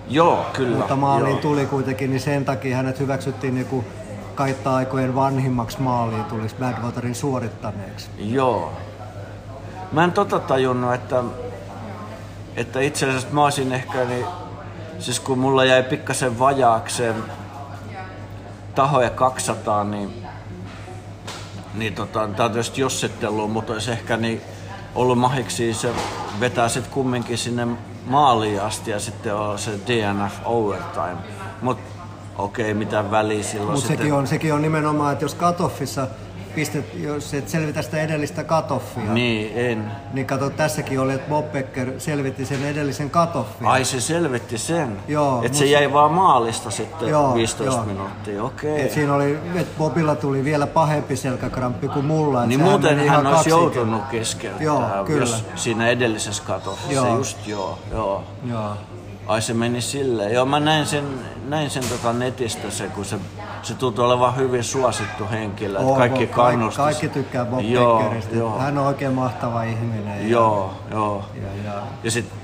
[0.10, 0.78] Joo, kyllä.
[0.78, 1.42] Mutta maaliin joo.
[1.42, 3.84] tuli kuitenkin, niin sen takia hänet hyväksyttiin niinku
[4.36, 8.10] kaitta-aikojen vanhimmaksi maaliin tulisi Badwaterin suorittaneeksi.
[8.18, 8.74] Joo.
[9.92, 11.24] Mä en tota tajunnut, että,
[12.56, 14.26] että itse asiassa mä olisin ehkä, niin,
[15.00, 17.16] siis kun mulla jäi pikkasen vajaakseen
[18.76, 20.14] tahoja 200, niin,
[21.74, 24.42] niin tota, tää on tietysti jossittelua, mutta olisi ehkä niin
[24.96, 25.94] ollut mahiksi se
[26.40, 27.68] vetää sitten kumminkin sinne
[28.06, 31.18] maaliin asti ja sitten on se DNF overtime.
[31.62, 31.84] Mutta
[32.38, 36.08] okei, okay, mitä väliä silloin Mutta sekin on, sekin on nimenomaan, että jos katoffissa
[36.56, 39.14] pistet, jos et selvitä sitä edellistä katoffia.
[39.14, 39.92] Niin, en.
[40.14, 43.68] Niin kato, tässäkin oli, että Bob Becker selvitti sen edellisen katoffin.
[43.68, 45.00] Ai se selvitti sen?
[45.08, 45.44] Joo.
[45.44, 47.86] Että se jäi vaan maalista sitten joo, 15 joo.
[47.86, 48.74] minuuttia, okei.
[48.74, 48.86] Okay.
[48.86, 52.46] Et siinä oli, että Bobilla tuli vielä pahempi selkäkramppi kuin mulla.
[52.46, 55.20] Niin muuten hän olisi joutunut keskeyttämään, joo, kyllä.
[55.20, 57.18] jos siinä edellisessä katoffissa, joo.
[57.18, 58.24] just joo, joo.
[58.46, 58.78] joo.
[59.28, 60.34] Ai se meni silleen.
[60.34, 61.06] Joo, mä näin sen,
[61.48, 63.20] näin sen tota netistä se, kun se,
[63.64, 65.80] se tuntuu olevan hyvin suosittu henkilö.
[65.80, 66.78] Oh, kaikki kannustus.
[66.78, 68.60] Kaikki, tykkää Bob joo, joo.
[68.60, 70.30] Hän on oikein mahtava ihminen.
[70.30, 71.26] Joo, ja, joo.
[71.42, 71.82] Ja, ja.
[72.04, 72.38] ja sitten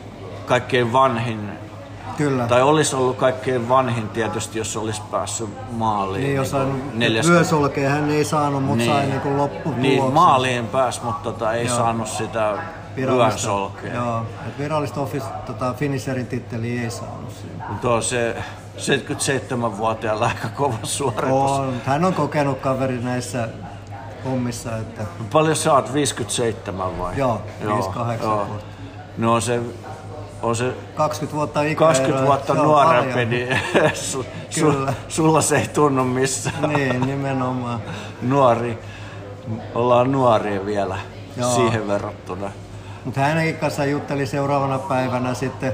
[0.46, 1.52] kaikkein vanhin
[2.18, 2.48] Kyllä.
[2.48, 6.24] Tai olisi ollut kaikkein vanhin tietysti, jos olisi päässyt maaliin.
[6.24, 7.30] Niin, jos on neljäs...
[7.30, 8.92] vyösolkea hän ei saanut, mutta niin.
[8.92, 9.82] sai niin lopputuloksen.
[9.82, 11.78] Niin, maaliin pääsi, mutta tota, ei Joo.
[11.78, 12.58] saanut sitä
[12.96, 13.48] virallista,
[13.94, 17.66] joo, että virallista office, tota, finisherin titteli ei saanut siinä.
[17.84, 18.36] On se
[18.80, 21.52] 77-vuotiaalla aika kova suoritus.
[21.52, 23.50] On, hän on kokenut kaveri näissä
[24.26, 24.78] hommissa.
[24.78, 25.04] Että...
[25.34, 27.18] Paljon sä oot, 57 vai?
[27.18, 28.66] Joo, 58 joo, vuotta.
[29.18, 29.62] No on se
[30.42, 33.60] on se 20 vuotta ikä 20 vuotta nuorempi, niin
[33.94, 34.74] su, su,
[35.08, 36.70] sulla se ei tunnu missään.
[36.70, 37.82] Niin, nimenomaan.
[38.22, 38.80] Nuori.
[39.76, 40.98] Ollaan nuoria vielä
[41.38, 41.56] Joo.
[41.56, 42.52] siihen verrattuna.
[43.06, 45.74] Mutta hänenkin kanssa jutteli seuraavana päivänä sitten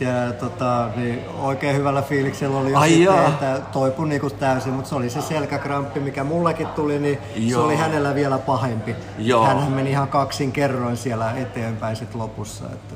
[0.00, 4.94] siellä tota, niin oikein hyvällä fiiliksellä oli Ai sitten, että toipui niinku täysin, mutta se
[4.94, 7.60] oli se selkäkramppi, mikä mullekin tuli, niin joo.
[7.60, 8.96] se oli hänellä vielä pahempi.
[9.18, 9.46] Joo.
[9.46, 12.64] Hänhän meni ihan kaksin kerroin siellä eteenpäin sit lopussa.
[12.64, 12.94] Että...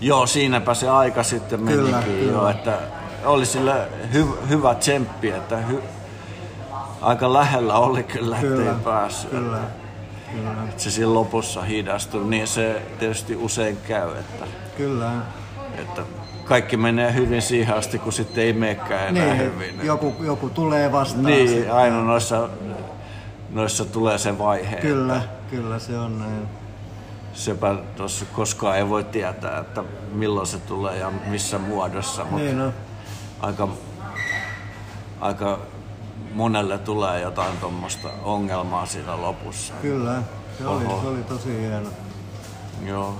[0.00, 2.32] Joo, siinäpä se aika sitten menikin kyllä, kyllä.
[2.32, 2.78] jo, että
[3.24, 5.82] oli sillä hy- hyvä tsemppi, että hy-
[7.00, 9.30] aika lähellä oli kyllä, ettei kyllä, päässyt.
[9.30, 9.58] Kyllä.
[10.32, 10.50] Kyllä.
[10.68, 14.10] Että se siinä lopussa hidastui, niin se tietysti usein käy.
[14.10, 14.44] Että,
[14.76, 15.10] Kyllä.
[15.78, 16.02] Että
[16.44, 19.80] kaikki menee hyvin siihen asti, kun sitten ei menekään enää niin, hyvin.
[19.82, 21.24] Joku, joku tulee vastaan.
[21.24, 21.74] Niin, sitten.
[21.74, 22.48] aina noissa,
[23.50, 24.76] noissa tulee se vaihe.
[24.76, 26.48] Kyllä, että kyllä se on näin.
[27.32, 32.24] Sepä tuossa koskaan ei voi tietää, että milloin se tulee ja missä muodossa.
[32.24, 32.72] Mutta niin no.
[33.40, 33.68] aika,
[35.20, 35.58] aika
[36.32, 39.74] monelle tulee jotain tuommoista ongelmaa siinä lopussa.
[39.82, 40.22] Kyllä,
[40.58, 41.88] se oli, se oli tosi hieno.
[42.84, 43.14] Joo.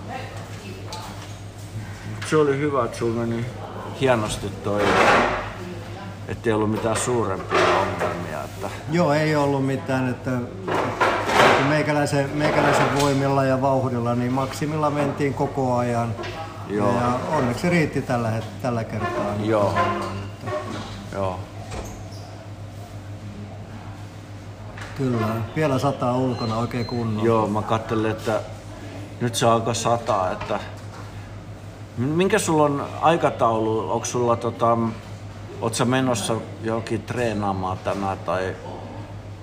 [2.31, 3.47] Se oli hyvä, että sulla meni
[4.01, 4.83] hienosti toi,
[6.29, 8.45] ettei ollut mitään suurempia ongelmia.
[8.45, 8.69] Että...
[8.91, 10.31] Joo, ei ollut mitään, että
[11.69, 16.15] meikäläisen, meikäläisen voimilla ja vauhdilla niin maksimilla mentiin koko ajan.
[16.69, 16.93] Joo.
[16.93, 19.35] Ja onneksi riitti tällä, tällä kertaa.
[19.43, 19.75] Joo.
[21.13, 21.39] Joo.
[24.97, 25.27] Kyllä,
[25.57, 27.27] vielä sataa ulkona oikein kunnolla.
[27.27, 28.41] Joo, mä katselin, että
[29.21, 30.61] nyt se alkoi sataa, että
[31.99, 33.91] minkä sulla on aikataulu?
[33.91, 34.79] Onko sulla tota,
[35.61, 38.57] oot sä menossa johonkin treenaamaan tänään tai,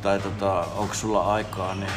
[0.01, 1.91] tai tota, onko sulla aikaa niin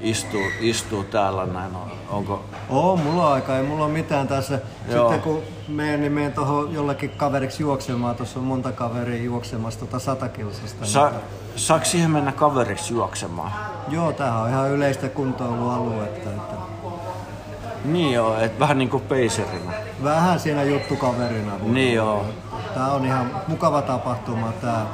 [0.00, 1.72] istuu, istuu täällä näin?
[2.08, 2.44] Onko...
[2.68, 4.60] Oo, mulla on aikaa, ei mulla ole mitään tässä.
[4.88, 5.12] Joo.
[5.12, 8.16] Sitten kun menen, niin menen tuohon jollekin kaveriksi juoksemaan.
[8.16, 10.86] Tuossa on monta kaveria juoksemassa tota satakilsasta.
[10.86, 11.12] Sa-
[11.56, 13.52] saako siihen mennä kaveriksi juoksemaan?
[13.88, 16.30] Joo, tämähän on ihan yleistä kuntoilualuetta.
[16.30, 16.69] Että...
[17.84, 19.72] Niin joo, et vähän niinku peiserinä.
[20.04, 21.52] Vähän siinä juttukaverina.
[21.62, 22.24] Niin joo.
[22.74, 24.86] Tää on ihan mukava tapahtuma tää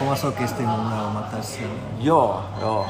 [0.00, 1.60] oma sokistin unelma tässä.
[2.00, 2.86] Joo, joo.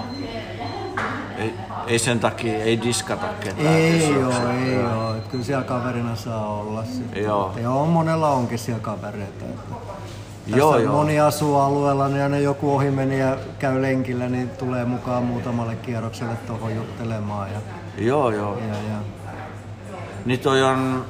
[1.39, 1.55] Ei,
[1.87, 3.67] ei sen takia, ei diskata ketään.
[3.67, 5.15] Ei joo, ei joo.
[5.15, 7.23] Et kyllä siellä kaverina saa olla sitten.
[7.23, 7.53] Joo.
[7.63, 9.45] Joo, monella onkin siellä kavereita.
[9.45, 10.93] Että joo, joo.
[10.93, 15.77] moni asuu alueella niin ne joku ohi meni ja käy lenkillä, niin tulee mukaan muutamalle
[15.77, 17.53] kierrokselle tuohon juttelemaan.
[17.53, 17.59] Ja,
[17.99, 18.59] joo, joo.
[18.59, 18.99] Ja, ja.
[20.25, 21.05] Niin toi on,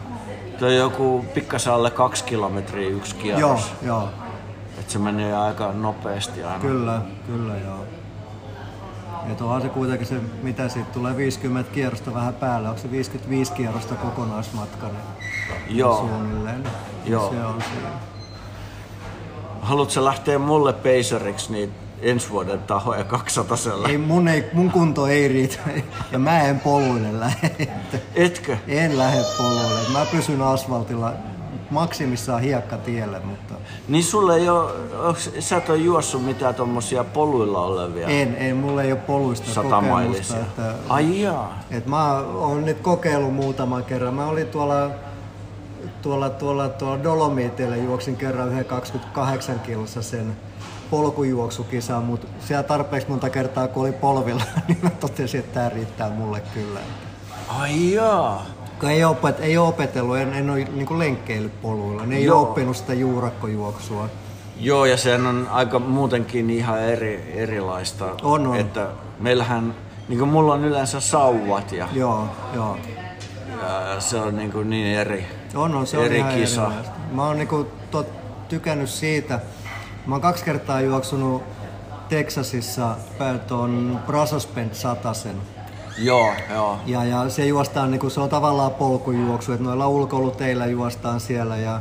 [0.59, 3.73] toi on joku pikkasen alle kaksi kilometriä yksi kierros.
[3.83, 4.09] Joo, joo.
[4.09, 6.59] Et että se menee aika nopeasti aina.
[6.59, 7.85] Kyllä, kyllä joo.
[9.31, 13.53] Että onhan se kuitenkin se, mitä siitä tulee, 50 kierrosta vähän päälle, onko se 55
[13.53, 15.97] kierrosta kokonaismatka, niin Joo.
[15.97, 16.65] suunnilleen.
[17.05, 17.31] Joo.
[17.31, 17.89] Se on siinä.
[19.61, 23.57] Haluatko lähteä mulle peiseriksi niin ensi vuoden tahoja 200
[23.89, 25.59] ei mun, ei, mun kunto ei riitä.
[26.13, 27.69] Ja mä en poluille lähde.
[28.15, 28.57] Etkö?
[28.69, 29.89] En lähde poluille.
[29.93, 31.13] Mä pysyn asfaltilla
[31.71, 33.55] maksimissaan hiekkatielle, mutta...
[33.89, 34.71] Niin sulle ei ole,
[35.39, 38.09] sä et ole juossut mitään tommosia poluilla olevia?
[38.09, 40.37] En, en, mulla ei ole poluista kokemusta.
[40.37, 41.59] Että, Ai jaa.
[41.71, 44.15] Et mä oon nyt kokeillut muutaman kerran.
[44.15, 44.91] Mä olin tuolla
[46.03, 50.37] tuolla, tuolla, tuolla Dolomiteilla juoksin kerran yhden 28 kilossa sen
[50.91, 56.11] polkujuoksukisa, mutta siellä tarpeeksi monta kertaa kun oli polvilla, niin mä totesin, että tämä riittää
[56.11, 56.81] mulle kyllä.
[57.49, 58.47] Ai jaa.
[58.81, 62.41] Kun ei, opet, ei ole opetellut, en, en ole niin lenkkeillyt poluilla, ne ei Joo.
[62.41, 64.09] ole oppinut sitä juurakkojuoksua.
[64.61, 68.07] Joo, ja sehän on aika muutenkin ihan eri, erilaista.
[68.23, 68.57] On, on.
[68.57, 68.87] Että
[69.21, 69.75] meillähän,
[70.09, 72.79] niin kuin mulla on yleensä sauvat ja, joo, joo.
[73.63, 76.63] ja se on niin, kuin niin eri, on, on, se eri on kisa.
[76.63, 76.93] Erilaista.
[77.13, 78.07] Mä oon niin kuin tot,
[78.49, 79.41] tykännyt siitä,
[80.09, 81.43] Mä oon kaksi kertaa juoksunut
[82.09, 82.97] Texasissa
[83.47, 85.37] tuon Brazospent satasen.
[85.99, 86.79] Joo, joo.
[86.87, 91.81] Ja, ja se juostaan, niin se on tavallaan polkujuoksu, että noilla ulkoiluteillä juostaan siellä ja,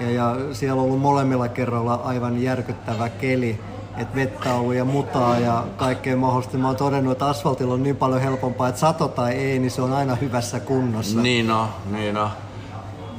[0.00, 3.60] ja, ja siellä on ollut molemmilla kerroilla aivan järkyttävä keli
[3.96, 6.58] että vettä on ollut ja mutaa ja kaikkea mahdollista.
[6.58, 9.82] Mä oon todennut, että asfaltilla on niin paljon helpompaa, että sato tai ei, niin se
[9.82, 11.20] on aina hyvässä kunnossa.
[11.20, 12.30] Niin on, niin on.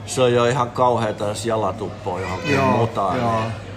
[0.05, 3.17] Se on jo ihan kauheeta, jos jalat uppoo johonkin joo, mutaan.
[3.17, 3.39] Joo.
[3.39, 3.68] Niin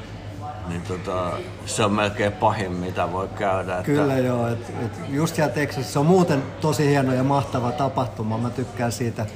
[0.69, 1.31] niin tota,
[1.67, 3.83] se on melkein pahin, mitä voi käydä.
[3.83, 4.27] Kyllä että...
[4.27, 8.93] joo, et, et just siellä Texasissa on muuten tosi hieno ja mahtava tapahtuma, mä tykkään
[8.93, 9.27] siitä.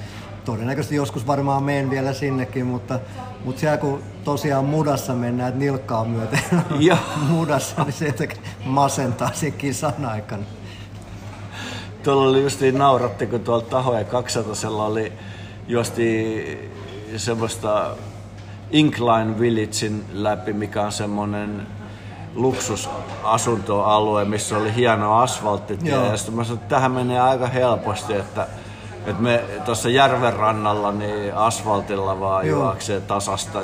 [0.44, 3.00] Todennäköisesti joskus varmaan menen vielä sinnekin, mutta,
[3.44, 6.40] mutta siellä kun tosiaan mudassa mennään, että nilkkaa myöten
[7.28, 8.28] mudassa, niin se
[8.64, 10.42] masentaa sen kisan aikana.
[12.02, 15.12] Tuolla oli justiin nauratti, kun tuolla tahoja 200 oli
[15.68, 16.70] juosti
[17.16, 17.96] semmoista
[18.70, 21.66] Incline Villagein läpi, mikä on semmoinen
[22.34, 25.78] luksusasuntoalue, missä oli hieno asfaltti.
[25.82, 28.46] Ja sitten mä sanoin, että tähän menee aika helposti, että,
[29.06, 32.62] että me tuossa järven rannalla niin asfaltilla vaan Joo.
[32.62, 33.58] juoksee tasasta.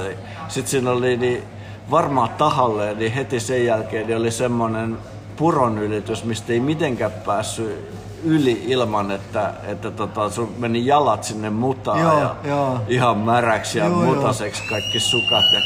[0.48, 1.42] Sitten siinä oli niin
[1.90, 4.98] varmaan tahalle, niin heti sen jälkeen niin oli semmoinen
[5.36, 11.50] puron ylitys, mistä ei mitenkään päässyt yli ilman, että, että tota, sun meni jalat sinne
[11.50, 12.80] mutaan joo, ja joo.
[12.88, 14.70] ihan märäksi ja joo, mutaseksi joo.
[14.70, 15.60] kaikki sukat ja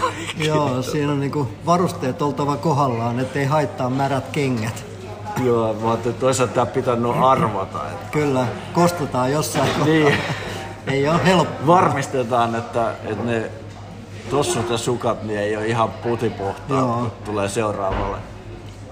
[0.00, 0.46] kaikki.
[0.46, 4.84] Joo, siinä on niinku varusteet oltava kohdallaan, ettei haittaa märät kengät.
[5.44, 7.78] Joo, mä ajattelin, että toisaalta tämä pitänyt arvata.
[7.88, 8.06] Että...
[8.10, 10.14] Kyllä, kostetaan jossain niin.
[10.86, 11.66] ei ole helppo.
[11.66, 13.50] Varmistetaan, että, että ne
[14.30, 18.18] tossut ja sukat niin ei ole ihan putipuhtaa, kun tulee seuraavalle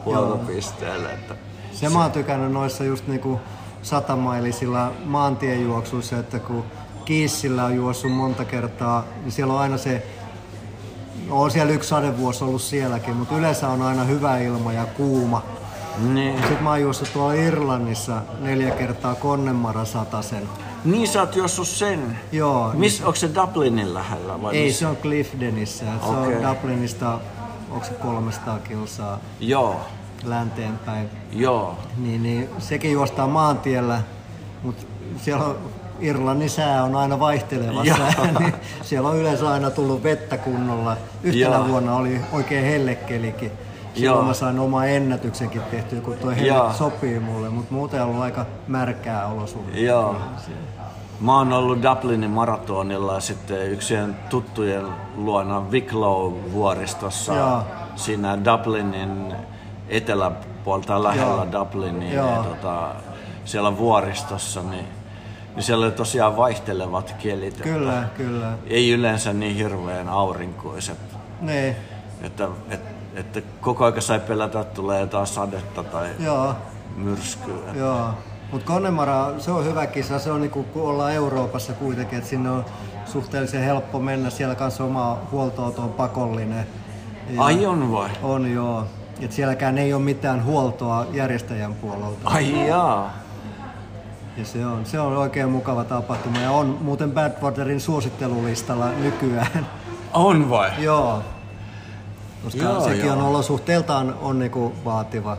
[0.04, 1.12] huoltopisteelle.
[1.12, 1.34] Että
[1.82, 3.40] se mä oon tykännyt noissa just niinku
[3.82, 6.64] satamailisilla maantiejuoksuissa, että kun
[7.04, 10.06] Kiissillä on juossut monta kertaa, niin siellä on aina se
[11.28, 15.42] No on siellä yksi sadevuosi ollut sielläkin, mutta yleensä on aina hyvä ilma ja kuuma.
[15.98, 16.38] Niin.
[16.38, 20.48] Sitten mä oon juossut tuolla Irlannissa neljä kertaa Connemara satasen.
[20.84, 22.18] Niin sä oot juossut sen?
[22.32, 22.72] Joo.
[22.74, 23.06] Miss, niin.
[23.06, 24.78] Onko se Dublinin lähellä vai Ei, missä?
[24.78, 25.84] se on Clifdenissä.
[26.02, 26.32] Okay.
[26.32, 27.18] Se on Dublinista,
[27.70, 29.20] onko se 300 kilsaa?
[29.40, 29.80] Joo
[30.24, 31.10] länteenpäin.
[31.32, 31.78] Joo.
[31.96, 34.00] Niin, niin sekin juostaa maantiellä,
[34.62, 34.82] mutta
[35.16, 35.56] siellä on
[36.00, 40.96] Irlannin sää on aina vaihteleva sää, niin siellä on yleensä aina tullut vettä kunnolla.
[41.22, 41.68] Yhtenä Joo.
[41.68, 43.52] vuonna oli oikein hellekelikin.
[43.94, 44.24] Silloin Joo.
[44.24, 48.46] mä sain oma ennätyksenkin tehtyä, kun tuo helle sopii mulle, mutta muuten on ollut aika
[48.68, 49.80] märkää olosuhteita.
[49.80, 50.16] Joo.
[51.20, 57.62] Mä oon ollut Dublinin maratonilla sitten yksien tuttujen luona Wicklow-vuoristossa Joo.
[57.96, 59.34] siinä Dublinin
[59.92, 61.52] eteläpuolta lähellä Joo.
[61.52, 62.94] Dublinia, ja tota,
[63.44, 64.86] siellä vuoristossa, niin,
[65.54, 67.60] niin siellä oli tosiaan vaihtelevat kielit.
[67.62, 68.52] Kyllä, että kyllä.
[68.66, 70.98] Ei yleensä niin hirveän aurinkoiset.
[71.40, 71.76] Niin.
[72.22, 76.54] Että, että, että koko aika sai pelätä, että tulee jotain sadetta tai Joo.
[76.96, 77.74] myrskyä.
[77.74, 78.10] Joo.
[78.52, 80.18] Mutta Connemara, se on hyvä kisa.
[80.18, 82.64] Se on niinku, kun ollaan Euroopassa kuitenkin, että sinne on
[83.06, 84.30] suhteellisen helppo mennä.
[84.30, 86.66] Siellä kanssa oma huoltoauto on pakollinen.
[87.30, 88.10] Ja Ai on vai?
[88.22, 88.86] On joo.
[89.24, 92.20] Et sielläkään ei ole mitään huoltoa järjestäjän puolelta.
[92.24, 93.14] Ai jaa.
[94.36, 99.66] Ja se on, se on oikein mukava tapahtuma ja on muuten Badwaterin suosittelulistalla nykyään.
[100.12, 100.70] On vai?
[100.78, 101.22] joo.
[102.44, 103.16] Koska joo, sekin joo.
[103.16, 105.36] on olosuhteeltaan on niinku vaativa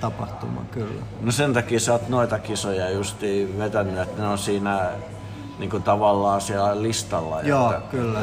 [0.00, 1.02] tapahtuma, kyllä.
[1.20, 4.90] No sen takia sä oot noita kisoja justi vetänyt, että ne on siinä
[5.58, 7.42] niinku tavallaan siellä listalla.
[7.42, 8.20] Joo, että, kyllä.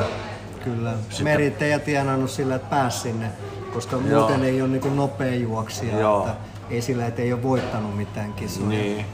[0.63, 0.93] Kyllä.
[1.09, 1.23] Sitä...
[1.23, 3.31] Merit ei tienannut sillä, että pääsi sinne,
[3.73, 4.19] koska Joo.
[4.19, 5.99] muuten ei ole niin nopea juoksija.
[5.99, 6.27] Joo.
[6.27, 6.37] Että
[6.69, 8.69] ei sillä, että ei ole voittanut mitään kisoja.
[8.69, 9.05] Niin.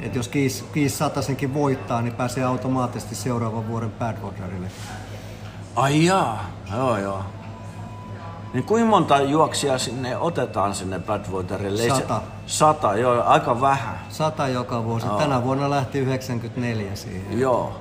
[0.00, 4.68] Et jos Kiis, Kiis satasenkin voittaa, niin pääsee automaattisesti seuraavan vuoden Badwaterille.
[5.76, 7.22] Ai jaa, joo joo.
[8.52, 11.88] Niin kuinka monta juoksia sinne otetaan sinne Badwaterille?
[11.88, 12.22] Sata.
[12.46, 14.00] Sata, joo, aika vähän.
[14.08, 15.06] Sata joka vuosi.
[15.06, 15.18] Joo.
[15.18, 17.40] Tänä vuonna lähti 94 siihen.
[17.40, 17.80] Joo.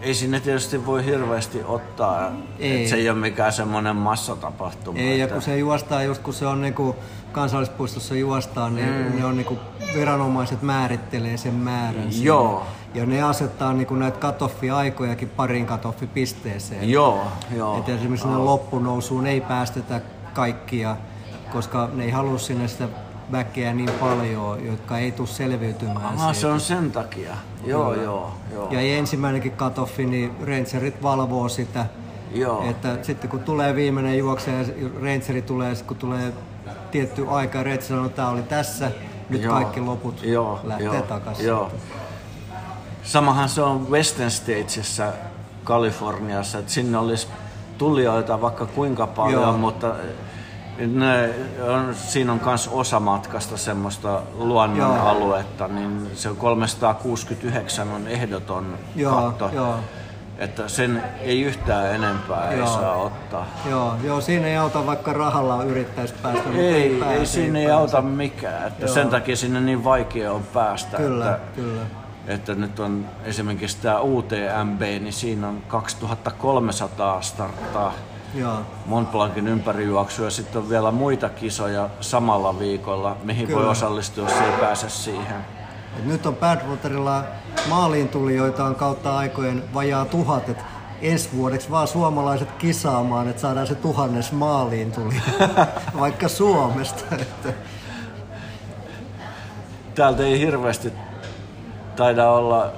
[0.00, 2.32] Ei sinne tietysti voi hirveästi ottaa.
[2.58, 2.82] Ei.
[2.82, 4.98] Et se ei ole mikään semmoinen massatapahtuma.
[4.98, 5.20] Ei, että...
[5.20, 6.96] ja kun se juostaa just kun se on niinku
[7.32, 9.18] kansallispuistossa juostaan, niin mm.
[9.18, 9.58] ne on niinku,
[9.94, 12.08] viranomaiset määrittelee sen määrän.
[12.22, 12.66] Joo.
[12.94, 16.90] Ja ne asettaa niinku näitä katoffi-aikojakin parin katoffipisteeseen.
[16.90, 17.22] Joo,
[17.56, 17.78] joo.
[17.78, 18.44] Et esimerkiksi oh.
[18.44, 20.00] loppunousuun ei päästetä
[20.34, 20.96] kaikkia,
[21.52, 22.88] koska ne ei halua sinne sitä
[23.32, 27.36] väkeä niin paljon, jotka ei tule selviytymään Aha, se on sen takia.
[27.64, 28.70] Joo, joo, joo, joo.
[28.70, 31.86] Ja ensimmäinenkin katoffi, niin rangerit valvoo sitä.
[32.34, 32.70] Joo.
[32.70, 34.64] Että sitten kun tulee viimeinen juokse ja
[35.02, 36.32] rangeri tulee, kun tulee
[36.90, 38.90] tietty aika ja Red sanoo, että tämä oli tässä,
[39.28, 41.46] nyt joo, kaikki loput joo, lähtee joo, takaisin.
[41.46, 41.70] Joo.
[43.02, 45.12] Samahan se on Western Statesissa
[45.64, 47.28] Kaliforniassa, että sinne olisi
[47.78, 49.56] tulijoita vaikka kuinka paljon, joo.
[49.56, 49.94] mutta
[50.86, 51.34] ne
[51.68, 55.08] on, siinä on myös osa matkasta semmoista luonnon joo.
[55.08, 59.50] aluetta, niin se 369 on ehdoton joo, katto.
[59.54, 59.74] Joo
[60.40, 62.66] että sen ei yhtään enempää joo.
[62.66, 63.46] ei saa ottaa.
[63.70, 67.64] Joo, joo, siinä ei auta vaikka rahalla yrittäisi päästä, ei, ei, pääse, ei siinä ei,
[67.64, 68.94] ei auta mikään, että joo.
[68.94, 70.96] sen takia sinne niin vaikea on päästä.
[70.96, 71.82] Kyllä, että, kyllä.
[72.26, 77.92] Että nyt on esimerkiksi tämä UTMB, niin siinä on 2300 starttaa
[78.86, 83.60] Mont Blancin ympärijuoksu ja sitten on vielä muita kisoja samalla viikolla, mihin Kyllä.
[83.60, 85.44] voi osallistua, jos ei pääse siihen.
[85.98, 87.24] Et nyt on Badwaterilla
[87.68, 90.64] maaliin tulijoita on kautta aikojen vajaa tuhat, että
[91.02, 95.14] ensi vuodeksi vaan suomalaiset kisaamaan, että saadaan se tuhannes maaliin tuli,
[96.00, 97.04] vaikka Suomesta.
[97.16, 97.52] Että.
[99.94, 100.92] Täältä ei hirveästi
[101.96, 102.72] taida olla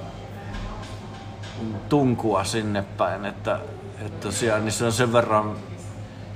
[1.89, 3.59] tunkua sinne päin, että,
[4.07, 5.57] että tosiaan niin se on sen verran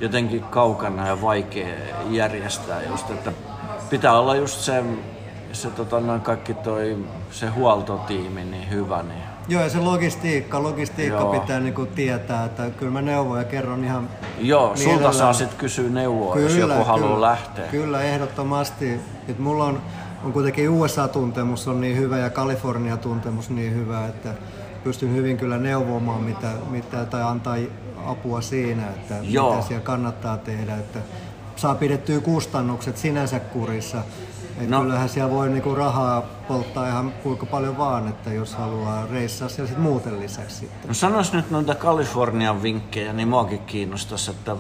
[0.01, 1.75] jotenkin kaukana ja vaikea
[2.11, 3.33] järjestää just, että
[3.91, 4.85] pitää olla just se
[5.57, 6.97] se tota, noin kaikki toi,
[7.31, 9.03] se huoltotiimi niin hyvä.
[9.03, 9.23] Niin...
[9.49, 11.41] Joo, ja se logistiikka, logistiikka Joo.
[11.41, 14.09] pitää niinku tietää, että kyllä mä neuvon ja kerron ihan
[14.39, 14.99] Joo, mielellään.
[14.99, 17.65] sulta saa sitten kysyä neuvoa, kyllä, jos joku kyllä, haluaa lähteä.
[17.65, 19.01] Kyllä, ehdottomasti.
[19.29, 19.83] Et mulla on,
[20.25, 24.35] on kuitenkin USA-tuntemus on niin hyvä ja Kalifornia-tuntemus niin hyvä, että
[24.87, 27.57] pystyn hyvin kyllä neuvomaan mitä, mitä tai antaa
[28.05, 29.55] apua siinä, että Joo.
[29.55, 30.77] mitä siellä kannattaa tehdä.
[30.77, 30.99] Että
[31.57, 34.03] saa pidettyä kustannukset sinänsä kurissa
[34.61, 34.81] et no.
[34.81, 39.69] Kyllähän siellä voi niinku rahaa polttaa ihan kuinka paljon vaan, että jos haluaa reissaa siellä
[39.69, 40.57] sit muuten lisäksi.
[40.57, 40.89] Sitten.
[40.89, 44.57] No sanois nyt noita Kalifornian vinkkejä, niin muakin kiinnostaisi, että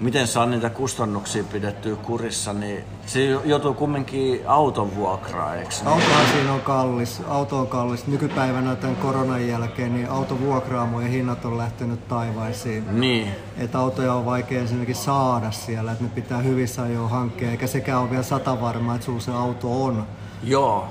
[0.00, 5.88] miten saa niitä kustannuksia pidettyä kurissa, niin se joutuu kumminkin auton vuokraa, eikö niin?
[5.88, 7.22] Autohan siinä on kallis.
[7.28, 8.06] Auto on kallis.
[8.06, 13.00] Nykypäivänä tämän koronan jälkeen niin autovuokraamojen hinnat on lähtenyt taivaisiin.
[13.00, 13.28] Niin.
[13.58, 18.00] Että autoja on vaikea ensinnäkin saada siellä, että ne pitää hyvissä ajoin hankkia, eikä sekään
[18.00, 20.06] ole vielä sata varmaa, että sulla se auto on.
[20.42, 20.88] Joo.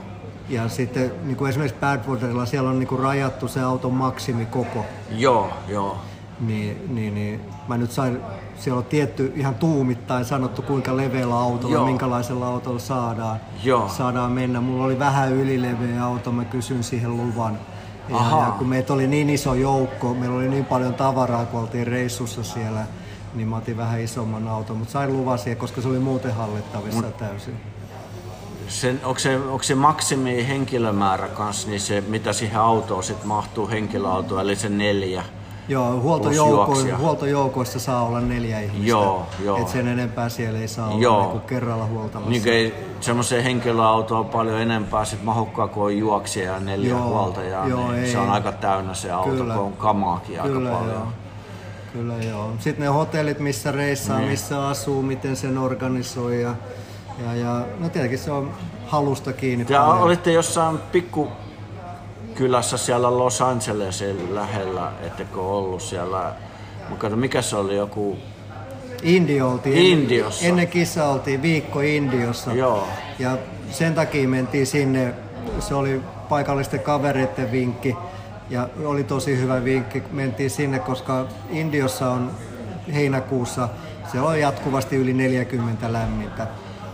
[0.50, 4.86] Ja sitten niin kuin esimerkiksi Badwaterilla siellä on niin kuin rajattu se auton maksimikoko.
[5.10, 5.98] Joo, joo.
[6.40, 8.22] Niin, niin, niin mä nyt sain
[8.60, 11.86] siellä on tietty ihan tuumittain sanottu, kuinka leveällä autolla, Joo.
[11.86, 13.90] minkälaisella autolla saadaan, Joo.
[13.90, 14.62] saadaan mennä.
[14.62, 17.60] Mulla oli vähän ylileveä auto, mä kysyn siihen luvan.
[18.10, 21.88] Ja, ja kun meitä oli niin iso joukko, meillä oli niin paljon tavaraa, kun oltiin
[21.88, 22.86] reissussa siellä,
[23.34, 27.02] niin mä otin vähän isomman auton, mutta sain luvan siihen, koska se oli muuten hallittavissa
[27.02, 27.54] Mut, täysin.
[28.68, 33.70] Sen, onko, se, onko se maksimi henkilömäärä kanssa, niin se, mitä siihen autoon sit mahtuu
[33.70, 35.24] henkilöautoon, eli se neljä?
[35.68, 38.88] Joo, huoltojouko- huoltojoukoissa saa olla neljä ihmistä.
[38.88, 39.58] Joo, joo.
[39.58, 41.18] Et sen enempää siellä ei saa joo.
[41.18, 42.30] olla niin kerralla huoltamassa.
[42.30, 47.68] Niin ei semmoiseen henkilöautoon paljon enempää sit mahukkaa, kun on juoksija ja neljä joo, huoltajaa.
[47.68, 48.12] Joo, niin ei.
[48.12, 49.54] Se on aika täynnä se auto, Kyllä.
[49.54, 50.96] kun on kamaakin Kyllä, aika paljon.
[51.00, 51.08] Joo.
[51.94, 52.52] Kyllä joo.
[52.60, 54.30] Sitten ne hotellit, missä reissaa, niin.
[54.30, 56.56] missä asuu, miten sen organisoi ja,
[57.26, 58.52] ja, ja no tietenkin se on
[58.88, 59.66] halusta kiinni.
[59.70, 60.02] Ja paljon.
[60.04, 61.28] olitte jossain pikku
[62.36, 66.34] kylässä siellä Los Angelesin lähellä, ettekö ollut siellä,
[66.90, 68.18] mutta mikä se oli joku...
[69.04, 69.78] Indio oltiin.
[69.78, 70.46] Indiossa.
[70.46, 72.54] Ennen kisa oltiin viikko Indiossa.
[72.54, 72.88] Joo.
[73.20, 73.38] Ja
[73.72, 75.14] sen takia mentiin sinne,
[75.60, 77.96] se oli paikallisten kavereiden vinkki.
[78.50, 80.04] Ja oli tosi hyvä vinkki.
[80.12, 82.32] Mentiin sinne, koska Indiossa on
[82.94, 83.70] heinäkuussa,
[84.12, 86.48] se on jatkuvasti yli 40 lämmintä.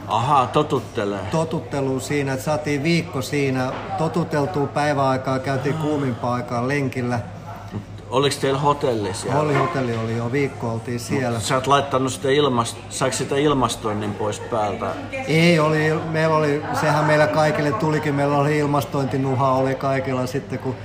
[0.10, 1.20] Aha, totuttelee.
[1.32, 7.20] Totuttelu siinä, että saatiin viikko siinä, totuteltua päiväaikaa, käytiin kuumimpaa aikaa lenkillä.
[8.10, 9.40] Oliko teillä hotelli siellä?
[9.40, 11.40] Oli hotelli, oli jo viikko oltiin siellä.
[11.40, 12.78] Sä oot laittanut sitä ilmast...
[12.90, 14.86] Saiko sitä ilmastoinnin pois päältä?
[15.28, 20.76] Ei, oli, meillä oli, sehän meillä kaikille tulikin, meillä oli ilmastointinuha oli kaikilla sitten, kun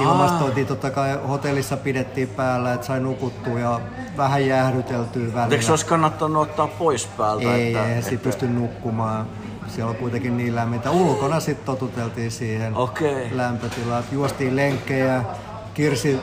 [0.00, 3.80] ilmastointi totta kai hotellissa pidettiin päällä, että sai nukuttua ja
[4.16, 5.46] vähän jäähdyteltyä välillä.
[5.50, 7.54] Eikö se olisi kannattanut ottaa pois päältä?
[7.54, 8.16] Ei, että, ei että...
[8.16, 9.26] pysty nukkumaan.
[9.68, 10.90] Siellä on kuitenkin niin lämmintä.
[10.90, 13.28] Ulkona sitten totuteltiin siihen okay.
[13.32, 14.04] lämpötilaan.
[14.12, 15.24] Juostiin lenkkejä,
[15.74, 16.20] Kirsi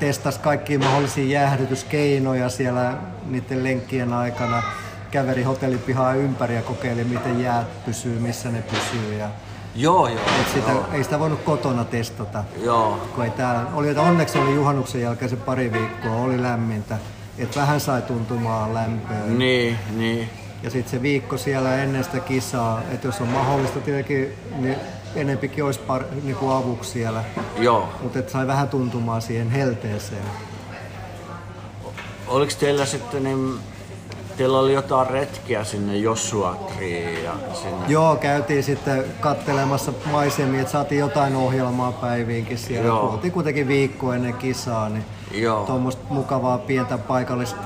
[0.00, 2.94] testasi kaikkia mahdollisia jäähdytyskeinoja siellä
[3.26, 4.62] niiden lenkkien aikana.
[5.10, 9.18] Käveri hotellipihaa ympäri ja kokeili, miten jäät pysyy, missä ne pysyy.
[9.18, 9.28] Ja
[9.74, 10.20] Joo, joo.
[10.40, 10.84] Et sitä, joo.
[10.92, 12.44] Ei sitä voinut kotona testata.
[12.62, 13.08] Joo.
[13.14, 16.98] Kun ei täällä, oli, että onneksi oli juhannuksen jälkeen se pari viikkoa, oli lämmintä.
[17.38, 19.16] Että vähän sai tuntumaan lämpöä.
[19.26, 20.28] Niin, niin.
[20.62, 24.76] Ja sitten se viikko siellä ennen sitä kisaa, että jos on mahdollista tietenkin, niin
[25.14, 27.24] enempikin olisi par, niin kuin avuksi siellä.
[27.58, 27.88] Joo.
[28.02, 30.24] Mutta sai vähän tuntumaan siihen helteeseen.
[32.26, 33.58] Oliko teillä sitten niin
[34.36, 37.86] Teillä oli jotain retkiä sinne Jossuatriin ja sinne...
[37.88, 42.86] Joo, käytiin sitten kattelemassa maisemia, että saatiin jotain ohjelmaa päiviinkin siellä.
[42.86, 43.10] Joo.
[43.10, 45.66] Oltiin kuitenkin viikko ennen kisaa, niin Joo.
[45.66, 47.60] tuommoista mukavaa pientä paikallista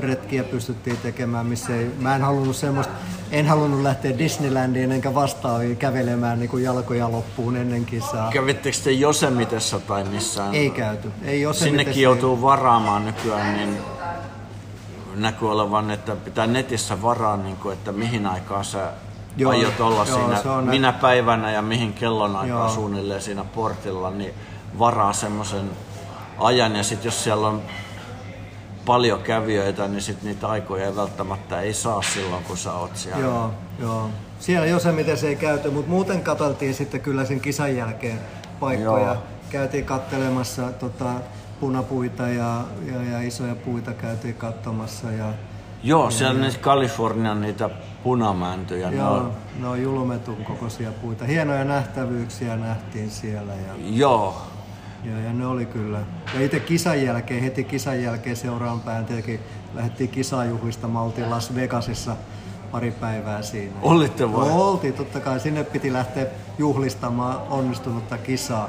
[0.00, 2.92] retkiä pystyttiin tekemään, missä ei, mä en halunnut semmoista,
[3.30, 8.30] en halunnut lähteä Disneylandiin enkä vastaaviin kävelemään niin kuin jalkoja loppuun ennen kisaa.
[8.30, 10.54] Kävittekö te Josemitessa tai missään?
[10.54, 11.10] Ei käyty.
[11.24, 13.78] Ei Josemitessa Sinnekin joutuu varaamaan nykyään, niin
[15.14, 18.92] näkyy olevan, että pitää netissä varaa, niin kuin, että mihin aikaan sä
[19.36, 23.44] joo, aiot olla joo, siinä, on minä nä- päivänä ja mihin kellon aikaa suunnilleen siinä
[23.44, 24.34] portilla, niin
[24.78, 25.70] varaa semmoisen
[26.38, 26.76] ajan.
[26.76, 27.62] Ja sitten jos siellä on
[28.84, 33.20] paljon kävijöitä, niin sit niitä aikoja ei välttämättä ei saa silloin, kun sä oot siellä.
[33.20, 33.50] Joo,
[33.80, 34.10] joo.
[34.40, 38.20] Siellä jo se, ei käyty, mutta muuten katseltiin sitten kyllä sen kisan jälkeen
[38.60, 39.06] paikkoja.
[39.06, 39.16] Joo.
[39.50, 41.12] Käytiin kattelemassa tota,
[41.64, 45.10] punapuita ja, ja, ja isoja puita käytiin katsomassa.
[45.10, 45.32] Ja,
[45.82, 47.70] Joo, siellä on niitä Kalifornian niitä
[48.02, 48.90] punamäntyjä.
[48.90, 51.24] Joo, ne on, ne on julmetun kokoisia puita.
[51.24, 53.52] Hienoja nähtävyyksiä nähtiin siellä.
[53.52, 54.42] Ja, Joo.
[55.04, 55.98] Ja, ja ne oli kyllä.
[56.34, 59.40] Ja itse kisan jälkeen, heti kisan jälkeen seuraan päin tietenkin
[59.74, 60.88] lähdettiin kisajuhlista.
[60.88, 62.16] Mä oltiin Las Vegasissa
[62.72, 63.72] pari päivää siinä.
[63.82, 64.50] Olitte vai?
[64.50, 65.40] Oltiin, totta kai.
[65.40, 66.26] Sinne piti lähteä
[66.58, 68.68] juhlistamaan onnistunutta kisaa.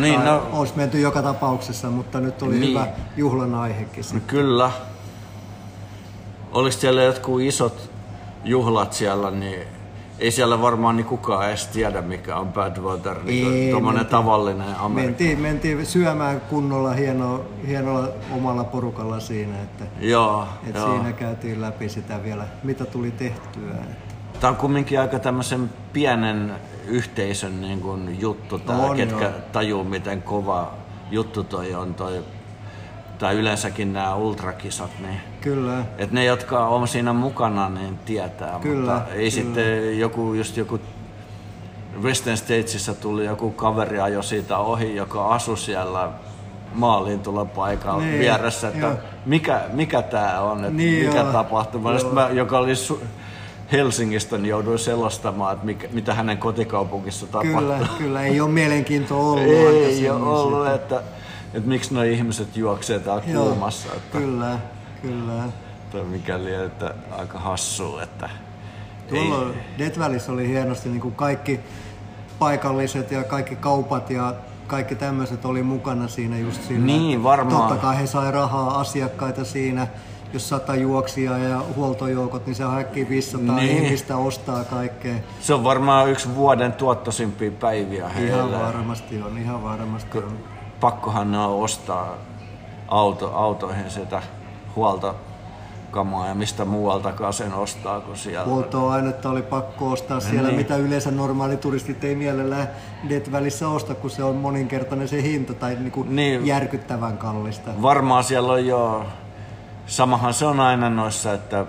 [0.00, 2.70] Niin, no, olisi menty joka tapauksessa, mutta nyt oli niin.
[2.70, 2.86] hyvä
[3.16, 4.04] juhlan aihekin.
[4.12, 4.70] No, kyllä.
[6.52, 7.90] Oliko siellä jotkut isot
[8.44, 9.60] juhlat siellä, niin
[10.18, 15.06] ei siellä varmaan niin kukaan edes tiedä, mikä on Badwater, niin tuommoinen tavallinen Amerikka.
[15.06, 20.94] Mentiin, mentiin syömään kunnolla hieno, hienolla omalla porukalla siinä, että, joo, että joo.
[20.94, 23.70] siinä käytiin läpi sitä vielä, mitä tuli tehtyä.
[23.70, 24.03] Että.
[24.44, 26.52] Tämä on kumminkin aika tämmöisen pienen
[26.86, 29.32] yhteisön niin kuin juttu, tää, on, ketkä joo.
[29.52, 30.72] tajuu, miten kova
[31.10, 32.24] juttu toi on toi
[33.18, 35.84] tai yleensäkin nämä ultrakisat, niin kyllä.
[35.98, 39.30] Et ne, jotka on siinä mukana, niin tietää, kyllä, mutta ei kyllä.
[39.30, 40.80] sitten joku, just joku
[42.02, 46.08] Western Statesissa tuli joku kaveri ajo siitä ohi, joka asui siellä
[46.74, 48.94] maaliin tulla paikalla niin, vieressä, että joo.
[49.26, 51.90] mikä, mikä tämä on, että niin mikä tapahtuma,
[52.32, 53.04] joka oli su-
[53.72, 57.58] Helsingistä, niin jouduin selostamaan, että mikä, mitä hänen kotikaupungissa tapahtuu.
[57.58, 59.44] Kyllä, kyllä, ei ole mielenkiintoa ollut.
[59.44, 61.02] Ei ole ollut, että,
[61.54, 63.88] että miksi nuo ihmiset juoksee täällä kulmassa.
[63.96, 64.58] Että, kyllä,
[65.02, 65.42] kyllä.
[65.92, 68.30] Tai mikäli, että aika hassua, että
[69.08, 71.60] Tuolla Death Valleys oli hienosti niin kuin kaikki
[72.38, 74.34] paikalliset ja kaikki kaupat ja
[74.66, 76.86] kaikki tämmöiset oli mukana siinä just siinä.
[76.86, 77.68] Niin, varmaan.
[77.68, 79.86] Totta kai he sai rahaa asiakkaita siinä
[80.34, 83.84] jos sata juoksia ja huoltojoukot, niin se hakki 500 niin.
[83.84, 85.14] ihmistä ostaa kaikkea.
[85.40, 88.36] Se on varmaan yksi vuoden tuottosimpia päiviä heille.
[88.36, 90.38] Ihan varmasti on, ihan varmasti on.
[90.80, 92.14] Pakkohan ne on ostaa
[92.88, 94.22] auto, autoihin sitä
[94.76, 95.14] huolta
[95.90, 98.44] kamaa ja mistä muualtakaan sen ostaa kuin siellä.
[98.44, 100.56] Huoltoainetta oli pakko ostaa siellä, niin.
[100.56, 102.68] mitä yleensä normaali turistit ei mielellään
[103.08, 106.46] det välissä osta, kun se on moninkertainen se hinta tai niinku niin.
[106.46, 107.70] järkyttävän kallista.
[107.82, 109.06] Varmaan siellä on jo
[109.86, 111.66] samahan se on aina noissa, että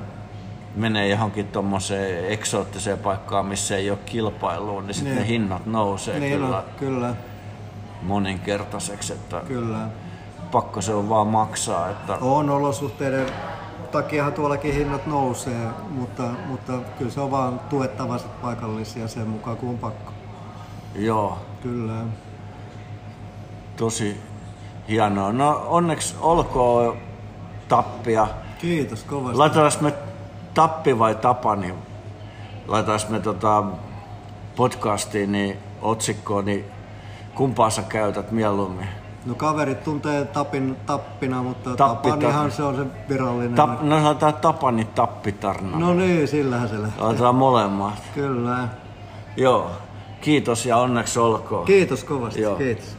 [0.75, 5.27] menee johonkin tuommoiseen eksoottiseen paikkaan, missä ei ole kilpailua, niin sitten niin.
[5.27, 7.15] hinnat nousee niin kyllä, no, kyllä
[8.01, 9.13] moninkertaiseksi.
[9.13, 9.87] Että kyllä.
[10.51, 11.89] Pakko se on vaan maksaa.
[11.89, 12.17] Että...
[12.21, 13.25] On olosuhteiden
[13.91, 19.57] takiahan tuollakin hinnat nousee, mutta, mutta kyllä se on vaan tuettava sit paikallisia sen mukaan,
[19.57, 20.11] kun on pakko.
[20.95, 21.37] Joo.
[21.63, 21.93] Kyllä.
[23.77, 24.21] Tosi
[24.87, 25.31] hienoa.
[25.31, 26.97] No onneksi olkoon
[27.67, 28.27] tappia.
[28.57, 29.37] Kiitos kovasti.
[29.37, 29.93] Laitetaan me
[30.53, 31.75] tappi vai tapa, niin
[32.67, 33.63] laitetaan me tota
[34.55, 36.65] podcastiin niin otsikkoon, niin
[37.35, 38.87] kumpaa sä käytät mieluummin?
[39.25, 43.55] No kaverit tuntee tapin, tappina, mutta Tappi, Tapanihan se on se virallinen.
[43.55, 45.79] Tap, no sanotaan Tapani Tappitarna.
[45.79, 47.05] No niin, sillähän se lähtee.
[47.05, 48.01] Otetaan molemmat.
[48.15, 48.67] Kyllä.
[49.37, 49.71] Joo.
[50.21, 51.65] Kiitos ja onneksi olkoon.
[51.65, 52.41] Kiitos kovasti.
[52.41, 52.55] Joo.
[52.55, 52.97] Kiitos.